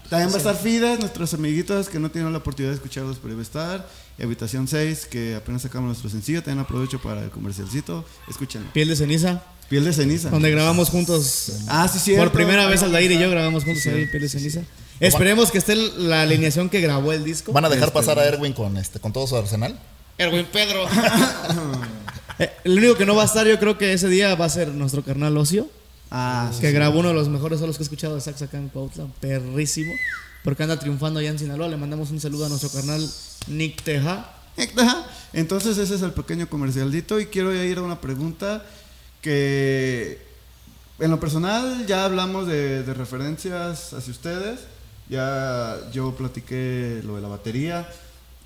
[0.09, 3.33] También va a estar Fides, nuestros amiguitos que no tienen la oportunidad de escucharlos, pero
[3.33, 3.89] iba a estar.
[4.17, 6.41] Y Habitación 6, que apenas sacamos nuestro sencillo.
[6.41, 8.05] También aprovecho para el comercialcito.
[8.29, 8.71] Escúchenlo.
[8.71, 9.41] Piel de ceniza.
[9.69, 10.29] Piel de ceniza.
[10.29, 11.51] Donde grabamos juntos.
[11.67, 12.23] Ah, sí, cierto.
[12.23, 14.05] Por primera vez Aldair y yo grabamos juntos Sí, ahí.
[14.07, 14.61] Piel de ceniza.
[14.99, 17.51] Esperemos que esté la alineación que grabó el disco.
[17.51, 19.77] ¿Van a dejar Este, pasar a Erwin con, este, con todo su arsenal?
[20.17, 20.85] Erwin Pedro.
[22.39, 24.49] Eh, el único que no va a estar, yo creo que ese día va a
[24.49, 25.67] ser nuestro carnal Ocio,
[26.11, 26.61] Ah, sí.
[26.61, 26.73] que sí.
[26.73, 29.91] grabó uno de los mejores solos que he escuchado de sax acá en Cuautla, perrísimo,
[30.43, 31.67] porque anda triunfando allá en Sinaloa.
[31.67, 33.09] Le mandamos un saludo a nuestro carnal
[33.47, 34.31] Nick Teja.
[35.33, 38.63] Entonces ese es el pequeño comercialito y quiero ir a una pregunta
[39.21, 40.19] que
[40.99, 44.61] en lo personal ya hablamos de, de referencias hacia ustedes,
[45.09, 47.87] ya yo platiqué lo de la batería,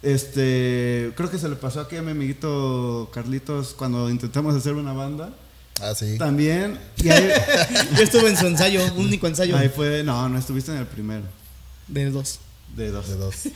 [0.01, 4.93] este creo que se le pasó aquí a mi amiguito Carlitos cuando intentamos hacer una
[4.93, 5.30] banda,
[5.82, 6.17] Ah, sí.
[6.17, 7.30] también, y ahí,
[7.97, 9.57] Yo estuve en su ensayo, único ensayo.
[9.57, 11.24] Ahí fue, no, no estuviste en el primero,
[11.88, 12.39] de dos.
[12.76, 13.09] De dos.
[13.09, 13.36] De dos.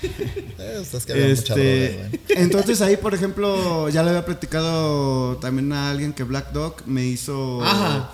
[0.57, 5.37] Eh, es que había mucha droga, Este, entonces ahí, por ejemplo, ya le había platicado
[5.37, 8.11] también a alguien que Black Dog me hizo, Ajá.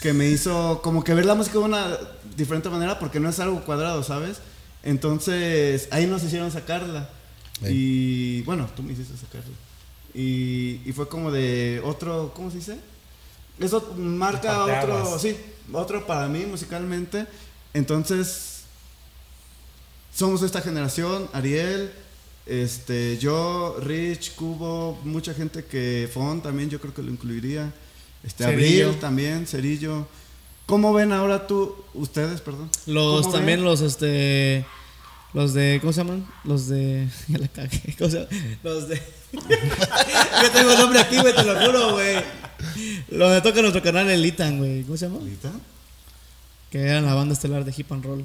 [0.00, 1.98] que me hizo como que ver la música de una
[2.36, 4.38] diferente manera porque no es algo cuadrado, ¿sabes?
[4.82, 7.08] Entonces ahí nos hicieron sacarla
[7.62, 9.54] y bueno, tú me hiciste sacarla
[10.14, 12.76] y, y fue como de otro, ¿cómo se dice?
[13.58, 15.36] Eso marca otro, sí,
[15.72, 17.26] otro para mí musicalmente.
[17.74, 18.55] Entonces
[20.16, 21.92] somos esta generación, Ariel,
[22.46, 27.70] este, yo, Rich, Cubo, mucha gente que Fon también yo creo que lo incluiría.
[28.24, 28.86] Este, Cerillo.
[28.86, 30.08] Abril también, Cerillo.
[30.64, 32.70] ¿Cómo ven ahora tú, ustedes, perdón?
[32.86, 33.66] Los ¿Cómo también ven?
[33.66, 34.64] los este
[35.34, 36.26] los de ¿cómo se llaman?
[36.44, 37.94] Los de ya la cagué.
[37.98, 38.28] ¿Cómo se llama?
[38.62, 38.96] Los de
[39.32, 42.16] Yo tengo el nombre aquí, güey, te lo juro, güey.
[43.10, 44.82] Lo de toca nuestro canal el Itan, güey.
[44.84, 45.18] ¿Cómo se llama?
[45.18, 45.52] ¿Ahorita?
[46.70, 48.24] Que eran la banda estelar de Hip and Roll.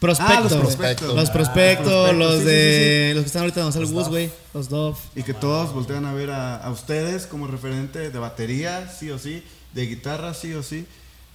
[0.00, 0.32] Prospecto.
[0.34, 0.68] Ah, los Prospectos.
[0.76, 1.14] prospectos.
[1.16, 3.88] Los Ah, prospectos, prospectos, los sí, sí, de sí, los que están ahorita en Gonzalo
[3.88, 4.98] Woods, güey, los Dove.
[5.14, 9.18] Y que todos voltean a ver a, a ustedes como referente de batería, sí o
[9.18, 9.42] sí,
[9.72, 10.86] de guitarra, sí o sí.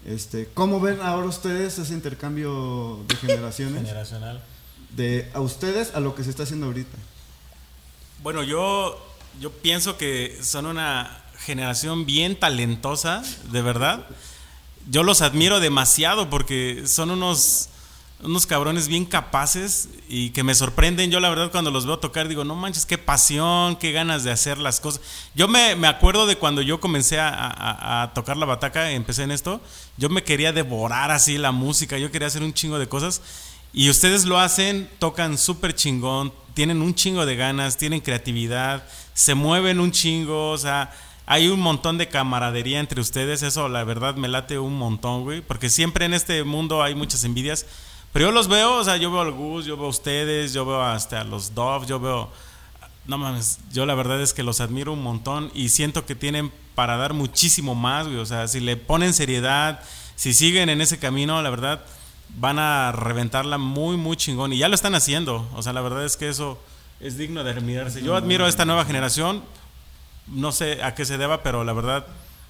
[0.05, 3.81] Este, ¿Cómo ven ahora ustedes ese intercambio de generaciones?
[3.81, 4.41] Generacional.
[4.95, 6.97] de a ustedes a lo que se está haciendo ahorita.
[8.23, 9.03] Bueno, yo,
[9.39, 14.05] yo pienso que son una generación bien talentosa, de verdad.
[14.89, 17.69] Yo los admiro demasiado porque son unos,
[18.23, 21.09] unos cabrones bien capaces y que me sorprenden.
[21.11, 24.31] Yo la verdad cuando los veo tocar digo, no manches, qué pasión, qué ganas de
[24.31, 25.01] hacer las cosas.
[25.35, 29.23] Yo me, me acuerdo de cuando yo comencé a, a- a tocar la bataca, empecé
[29.23, 29.61] en esto,
[29.97, 33.21] yo me quería devorar así la música, yo quería hacer un chingo de cosas.
[33.73, 39.33] Y ustedes lo hacen, tocan súper chingón, tienen un chingo de ganas, tienen creatividad, se
[39.33, 40.91] mueven un chingo, o sea,
[41.25, 45.39] hay un montón de camaradería entre ustedes, eso la verdad me late un montón, güey,
[45.39, 47.65] porque siempre en este mundo hay muchas envidias,
[48.13, 50.65] pero yo los veo, o sea, yo veo al Gus, yo veo a ustedes, yo
[50.65, 52.29] veo hasta a los Dove, yo veo,
[53.05, 56.51] no mames, yo la verdad es que los admiro un montón y siento que tienen
[56.75, 59.81] para dar muchísimo más, güey, o sea, si le ponen seriedad,
[60.15, 61.83] si siguen en ese camino, la verdad
[62.37, 64.53] van a reventarla muy, muy chingón.
[64.53, 65.47] Y ya lo están haciendo.
[65.55, 66.59] O sea, la verdad es que eso
[66.99, 68.01] es digno de admirarse.
[68.01, 69.43] Yo admiro a esta nueva generación.
[70.27, 72.05] No sé a qué se deba, pero la verdad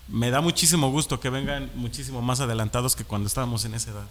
[0.07, 4.05] me da muchísimo gusto que vengan muchísimo más adelantados que cuando estábamos en esa edad.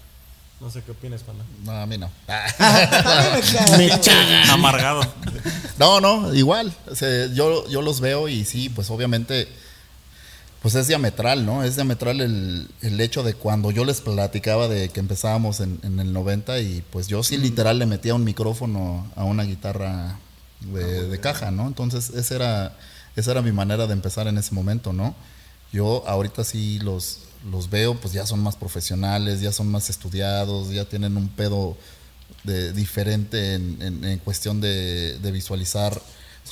[0.61, 1.43] No sé qué opinas, Panda.
[1.65, 2.11] No, a mí no.
[3.79, 4.43] Me caga.
[4.53, 5.01] Amargado.
[5.79, 6.75] No, no, igual.
[6.91, 9.49] O sea, yo, yo los veo y sí, pues obviamente,
[10.61, 11.65] pues es diametral, ¿no?
[11.65, 15.99] Es diametral el, el hecho de cuando yo les platicaba de que empezábamos en, en
[15.99, 20.19] el 90 y pues yo sí literal le metía un micrófono a una guitarra
[20.61, 21.69] de, de caja, ¿no?
[21.69, 22.77] Entonces esa era,
[23.17, 25.15] esa era mi manera de empezar en ese momento, ¿no?
[25.73, 30.70] Yo ahorita sí los, los veo, pues ya son más profesionales, ya son más estudiados,
[30.70, 31.76] ya tienen un pedo
[32.45, 36.01] de, diferente en, en- en cuestión de, de visualizar.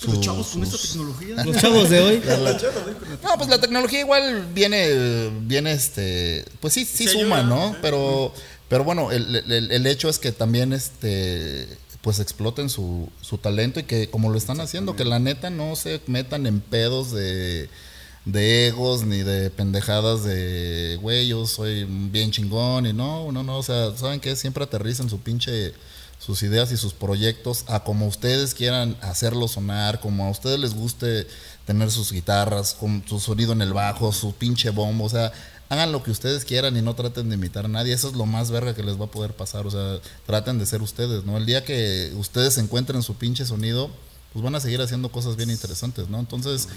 [0.02, 1.44] Los su- chavos con esta tecnología.
[1.44, 2.22] Los chavos de hoy.
[3.22, 7.70] no, pues la tecnología igual viene, viene este, pues sí, sí suma, ayuda, ¿no?
[7.72, 7.78] sí.
[7.82, 8.32] Pero,
[8.68, 11.68] pero bueno, el, el- el hecho es que también, este,
[12.02, 15.74] pues exploten su, su talento y que como lo están haciendo, que la neta no
[15.74, 17.68] se metan en pedos de,
[18.32, 23.58] de egos ni de pendejadas de, güey, yo soy bien chingón y no, no, no,
[23.58, 24.36] o sea, ¿saben qué?
[24.36, 25.72] Siempre aterrizan su pinche
[26.18, 30.74] sus ideas y sus proyectos a como ustedes quieran hacerlo sonar, como a ustedes les
[30.74, 31.26] guste
[31.64, 35.32] tener sus guitarras, con su sonido en el bajo, su pinche bombo, o sea,
[35.68, 38.26] hagan lo que ustedes quieran y no traten de imitar a nadie, eso es lo
[38.26, 41.36] más verga que les va a poder pasar, o sea, traten de ser ustedes, ¿no?
[41.36, 43.88] El día que ustedes encuentren su pinche sonido,
[44.32, 46.18] pues van a seguir haciendo cosas bien interesantes, ¿no?
[46.18, 46.68] Entonces,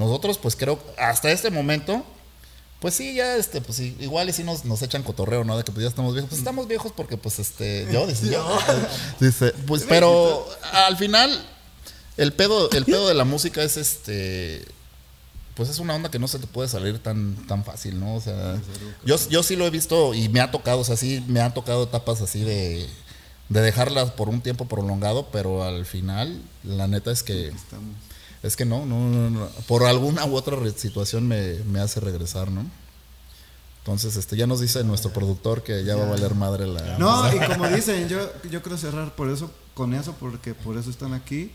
[0.00, 2.04] nosotros pues creo, hasta este momento,
[2.80, 5.56] pues sí, ya, este, pues igual y sí nos, nos echan cotorreo, ¿no?
[5.58, 6.30] De que pues ya estamos viejos.
[6.30, 8.58] Pues estamos viejos porque, pues, este, yo, dice, yo.
[9.20, 11.30] Dice, pues, pero al final,
[12.16, 14.64] el pedo, el pedo de la música es este,
[15.54, 18.14] pues es una onda que no se te puede salir tan, tan fácil, ¿no?
[18.14, 18.58] O sea,
[19.04, 21.52] yo, yo sí lo he visto y me ha tocado, o sea, sí me han
[21.52, 22.88] tocado etapas así de,
[23.50, 27.48] de dejarlas por un tiempo prolongado, pero al final, la neta es que...
[27.48, 27.94] Estamos.
[28.42, 29.48] Es que no, no, no, no.
[29.66, 32.64] por alguna u otra situación me, me hace regresar, ¿no?
[33.80, 36.98] Entonces, este, ya nos dice nuestro productor que ya va a valer madre la...
[36.98, 40.90] No, y como dicen, yo, yo quiero cerrar por eso, con eso, porque por eso
[40.90, 41.50] están aquí.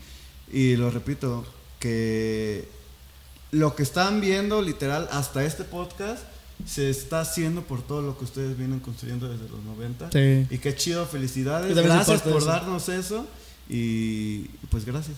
[0.52, 1.44] Y lo repito,
[1.78, 2.68] que
[3.52, 6.24] lo que están viendo, literal, hasta este podcast,
[6.66, 10.10] se está haciendo por todo lo que ustedes vienen construyendo desde los 90.
[10.10, 10.46] Sí.
[10.54, 11.76] Y qué chido, felicidades.
[11.76, 12.46] Gracias por eso.
[12.46, 13.26] darnos eso.
[13.68, 15.16] Y pues gracias.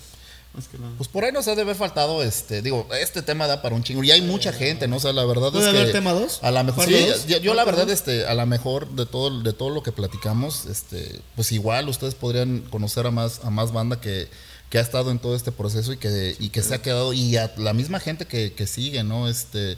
[0.54, 0.92] Más que nada.
[0.96, 3.82] Pues por ahí nos ha de haber faltado, este, digo, este tema da para un
[3.84, 4.02] chingo.
[4.02, 4.96] Y hay mucha gente, ¿no?
[4.96, 5.78] O sea, la verdad ¿Puede es que...
[5.78, 6.40] haber tema dos?
[6.42, 7.26] A la mejor, ¿Parte sí, dos?
[7.26, 8.00] yo, yo la ¿Parte verdad, dos?
[8.00, 12.14] este, a la mejor de todo, de todo lo que platicamos, este, pues igual ustedes
[12.14, 14.28] podrían conocer a más, a más banda que,
[14.70, 17.36] que ha estado en todo este proceso y que, y que se ha quedado, y
[17.36, 19.28] a la misma gente que, que sigue, ¿no?
[19.28, 19.76] Este,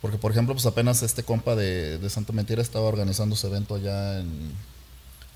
[0.00, 3.74] porque por ejemplo, pues apenas este compa de, de Santa Mentira estaba organizando su evento
[3.74, 4.52] allá en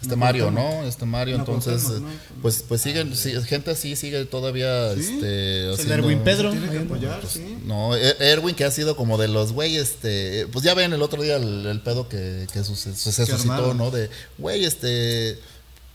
[0.03, 0.51] este No, Mario.
[0.51, 0.83] ¿no?
[0.85, 2.09] Este Mario, No, entonces, eh, ¿no?
[2.43, 5.01] pues, pues siguen, sí, gente así sigue todavía, Sí.
[5.01, 6.51] este, El haciendo- Erwin Pedro.
[6.51, 7.59] Tiene que apoyar, sí.
[7.65, 11.01] no, Er- Erwin que ha sido como de los güey, este, pues ya ven el
[11.03, 13.73] otro día el, el pedo que, que suce- se, suscitó.
[13.75, 13.91] ¿no?
[13.91, 15.39] De, güey, este,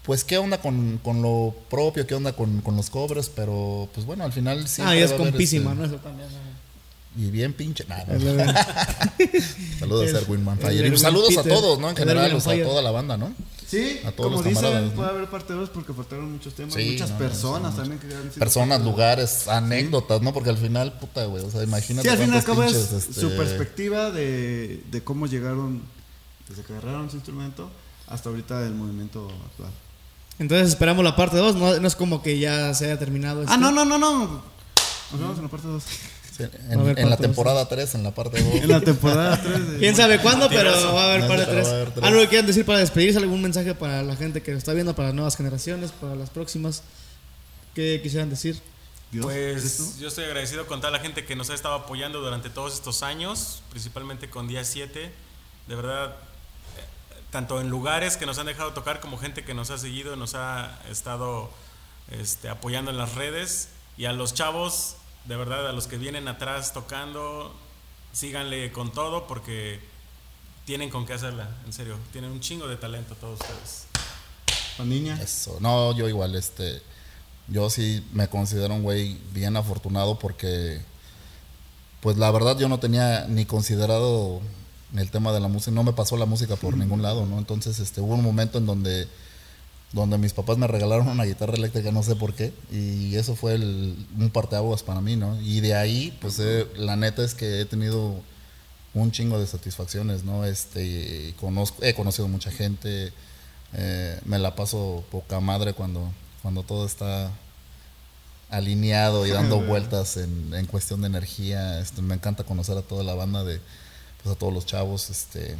[0.04, 4.06] pues qué onda con, con lo propio, qué onda con, con los cobres, pero pues
[4.06, 4.82] bueno, al final sí.
[4.86, 5.84] Ah, y es compísima, ¿no?
[5.86, 6.30] Eso también.
[6.30, 6.48] ¿no?
[7.22, 7.84] Y bien pinche.
[7.90, 8.06] Nada,
[9.80, 10.88] saludos a Erwin Manfire.
[10.88, 11.90] Y saludos a todos, ¿no?
[11.90, 13.34] En general, o sea, a toda la banda, ¿no?
[13.68, 16.74] Sí, A todos como los dicen, puede haber parte 2 porque faltaron muchos temas.
[16.74, 20.34] Sí, muchas no, personas no, también que han sido Personas, lugares, anécdotas, ¿no?
[20.34, 22.08] Porque al final, puta, güey, o sea, imagínate.
[22.08, 25.28] Sí, al fin y al cuántos cabo es pinches, este, su perspectiva de, de cómo
[25.28, 25.82] llegaron,
[26.48, 27.70] desde que agarraron su instrumento
[28.08, 29.72] hasta ahorita el movimiento actual.
[30.40, 31.56] Entonces esperamos la parte 2.
[31.56, 33.42] No, no es como que ya se haya terminado.
[33.42, 33.58] Ah, esto.
[33.58, 34.44] no, no, no, no.
[35.12, 35.84] Nos vemos en la parte 2.
[36.38, 38.56] Sí, en, haber en la temporada 3, en la parte 2.
[38.56, 39.78] En la temporada 3 de...
[39.80, 41.74] Quién sabe cuándo, pero va a haber parte pero va a 3.
[41.74, 42.06] haber tres.
[42.06, 43.20] ¿Algo que quieran decir para despedirse?
[43.20, 46.30] ¿Algún mensaje para la gente que lo está viendo, para las nuevas generaciones, para las
[46.30, 46.84] próximas?
[47.74, 48.62] ¿Qué quisieran decir?
[49.12, 49.26] Dios.
[49.26, 52.74] Pues yo estoy agradecido con toda la gente que nos ha estado apoyando durante todos
[52.74, 55.12] estos años, principalmente con Día 7.
[55.68, 56.84] De verdad, eh,
[57.30, 60.36] tanto en lugares que nos han dejado tocar como gente que nos ha seguido, nos
[60.36, 61.50] ha estado
[62.12, 63.70] este, apoyando en las redes.
[63.98, 64.96] Y a los chavos,
[65.28, 67.54] de verdad, a los que vienen atrás tocando,
[68.14, 69.80] síganle con todo porque
[70.66, 71.98] tienen con qué hacerla, en serio.
[72.12, 73.86] Tienen un chingo de talento todos ustedes.
[74.78, 75.22] Pandilla.
[75.22, 76.82] Eso, no, yo igual, este,
[77.48, 80.82] yo sí me considero un güey bien afortunado porque,
[82.02, 84.42] pues la verdad yo no tenía ni considerado
[84.96, 87.38] el tema de la música, no me pasó la música por ningún lado, ¿no?
[87.38, 89.08] Entonces, este, hubo un momento en donde,
[89.94, 93.56] donde mis papás me regalaron una guitarra eléctrica, no sé por qué, y eso fue
[93.56, 95.40] el, un parteaguas para mí, ¿no?
[95.42, 98.22] Y de ahí, pues eh, la neta es que he tenido
[98.94, 100.46] un chingo de satisfacciones, ¿no?
[100.46, 103.14] Este, conozco, he conocido mucha gente,
[103.74, 106.12] eh, me la paso poca madre cuando,
[106.42, 107.32] cuando todo está
[108.50, 111.80] alineado y dando vueltas en, en cuestión de energía.
[111.80, 113.62] Este, me encanta conocer a toda la banda de,
[114.24, 115.10] pues a todos los chavos.
[115.10, 115.56] Este,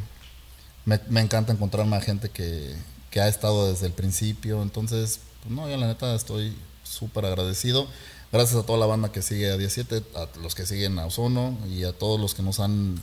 [0.84, 2.74] me, me encanta encontrarme a gente que,
[3.10, 4.62] que ha estado desde el principio.
[4.62, 7.86] Entonces, pues no, yo la neta estoy súper agradecido.
[8.30, 11.56] Gracias a toda la banda que sigue a 17, a los que siguen a Ozono
[11.68, 13.00] y a todos los que nos han,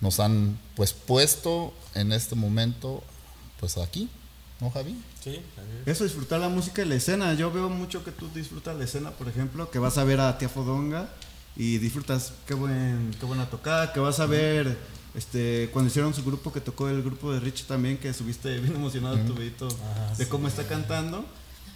[0.00, 3.02] nos han pues puesto en este momento,
[3.58, 4.08] pues aquí,
[4.60, 4.96] ¿no, Javi?
[5.22, 5.40] Sí,
[5.84, 7.34] Eso, disfrutar la música y la escena.
[7.34, 10.38] Yo veo mucho que tú disfrutas la escena, por ejemplo, que vas a ver a
[10.38, 11.08] Tía Fodonga
[11.56, 14.78] y disfrutas qué, buen, qué buena tocada, que vas a ver
[15.14, 18.74] este, cuando hicieron su grupo, que tocó el grupo de Rich también, que subiste bien
[18.76, 19.68] emocionado tu videito
[20.16, 21.24] de cómo está cantando.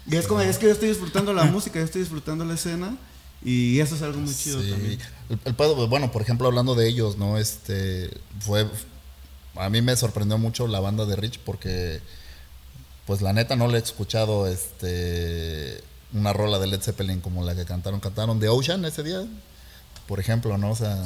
[0.05, 2.97] Y es como, es que yo estoy disfrutando la música, yo estoy disfrutando la escena
[3.43, 4.69] y eso es algo muy chido Sí.
[4.69, 4.99] también.
[5.29, 7.37] El, el bueno, por ejemplo, hablando de ellos, ¿no?
[7.37, 8.09] Este,
[8.39, 8.67] fue,
[9.55, 12.01] a mí me sorprendió mucho la banda de Rich porque,
[13.05, 17.55] pues la neta no le he escuchado, este, una rola de Led Zeppelin como la
[17.55, 19.25] que cantaron, cantaron The Ocean ese día,
[20.07, 20.71] por ejemplo, ¿no?
[20.71, 21.03] O sea,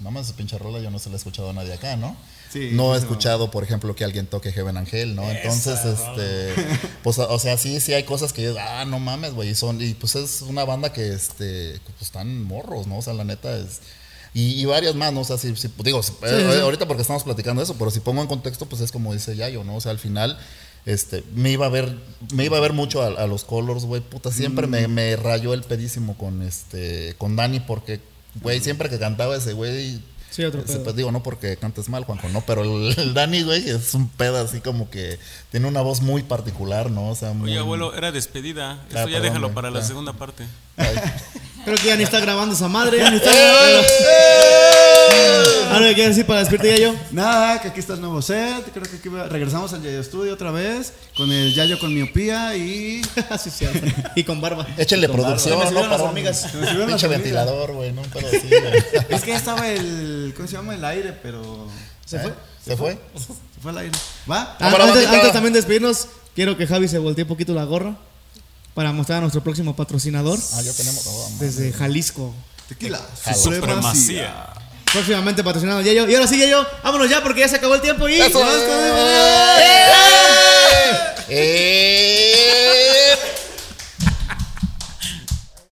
[0.00, 2.16] nada más esa pinche rola yo no se la he escuchado a nadie acá, ¿no?
[2.52, 5.30] Sí, no he escuchado, por ejemplo, que alguien toque Heaven Angel, ¿no?
[5.30, 6.54] Entonces, este,
[7.02, 9.82] pues, o sea, sí, sí hay cosas que yo, ah, no mames, güey, y son,
[9.82, 12.98] y pues es una banda que, este, pues están morros, ¿no?
[12.98, 13.80] O sea, la neta es,
[14.32, 15.20] y, y varias más, ¿no?
[15.20, 18.22] O sea, si, si- digo, si- eh, ahorita porque estamos platicando eso, pero si pongo
[18.22, 19.76] en contexto, pues es como dice Yayo, ¿no?
[19.76, 20.38] O sea, al final,
[20.86, 21.98] este, me iba a ver,
[22.32, 25.52] me iba a ver mucho a, a los Colors, güey, puta, siempre me, me rayó
[25.52, 28.00] el pedísimo con, este, con Dani, porque,
[28.36, 30.00] güey, siempre que cantaba ese güey,
[30.30, 30.84] Sí, otro ese, pedo.
[30.84, 34.08] pues, digo, no porque cantes mal, Juanjo, no, pero el, el Dani, güey, es un
[34.08, 35.18] pedo así como que
[35.50, 37.08] tiene una voz muy particular, ¿no?
[37.08, 37.50] O sea, muy...
[37.50, 38.82] Oye, abuelo, era despedida.
[38.88, 40.44] Esto Ah, ya perdón, déjalo güey, para la segunda parte.
[40.76, 40.96] Ay.
[41.68, 42.96] Creo que ya ni está grabando esa madre.
[42.96, 43.30] Ya ni está
[45.70, 46.94] Ahora, ¿qué quieres decir para despedirte ya yo?
[47.10, 48.72] Nada, que aquí está el nuevo set.
[48.72, 50.94] Creo que aquí va- regresamos al Yayo Studio otra vez.
[51.14, 53.02] Con el Yayo con miopía y.
[53.38, 53.86] sí, cierto.
[54.16, 54.66] Y con barba.
[54.78, 55.86] Échenle producción, Se me ¿no?
[55.88, 56.40] las hormigas.
[56.40, 59.04] Se me Pinche ventilador, güey, no un pedo así, güey.
[59.10, 60.32] Es que ya estaba el.
[60.34, 60.74] ¿Cómo se llama?
[60.74, 61.68] El aire, pero.
[62.06, 62.32] ¿Se fue?
[62.64, 62.98] ¿Se fue?
[63.14, 63.92] Se fue al aire.
[64.30, 64.56] ¿Va?
[64.58, 67.94] Ah, antes, antes también de despedirnos, quiero que Javi se voltee un poquito la gorra
[68.78, 71.04] para mostrar a nuestro próximo patrocinador Ah, ya tenemos.
[71.08, 72.32] oh, desde Jalisco.
[72.68, 73.00] Tequila.
[73.34, 74.46] Supremacía.
[74.92, 76.08] Próximamente patrocinado Yayo.
[76.08, 78.20] Y ahora sí, Yayo, vámonos ya porque ya se acabó el tiempo y.
[78.20, 78.40] ¡Eso!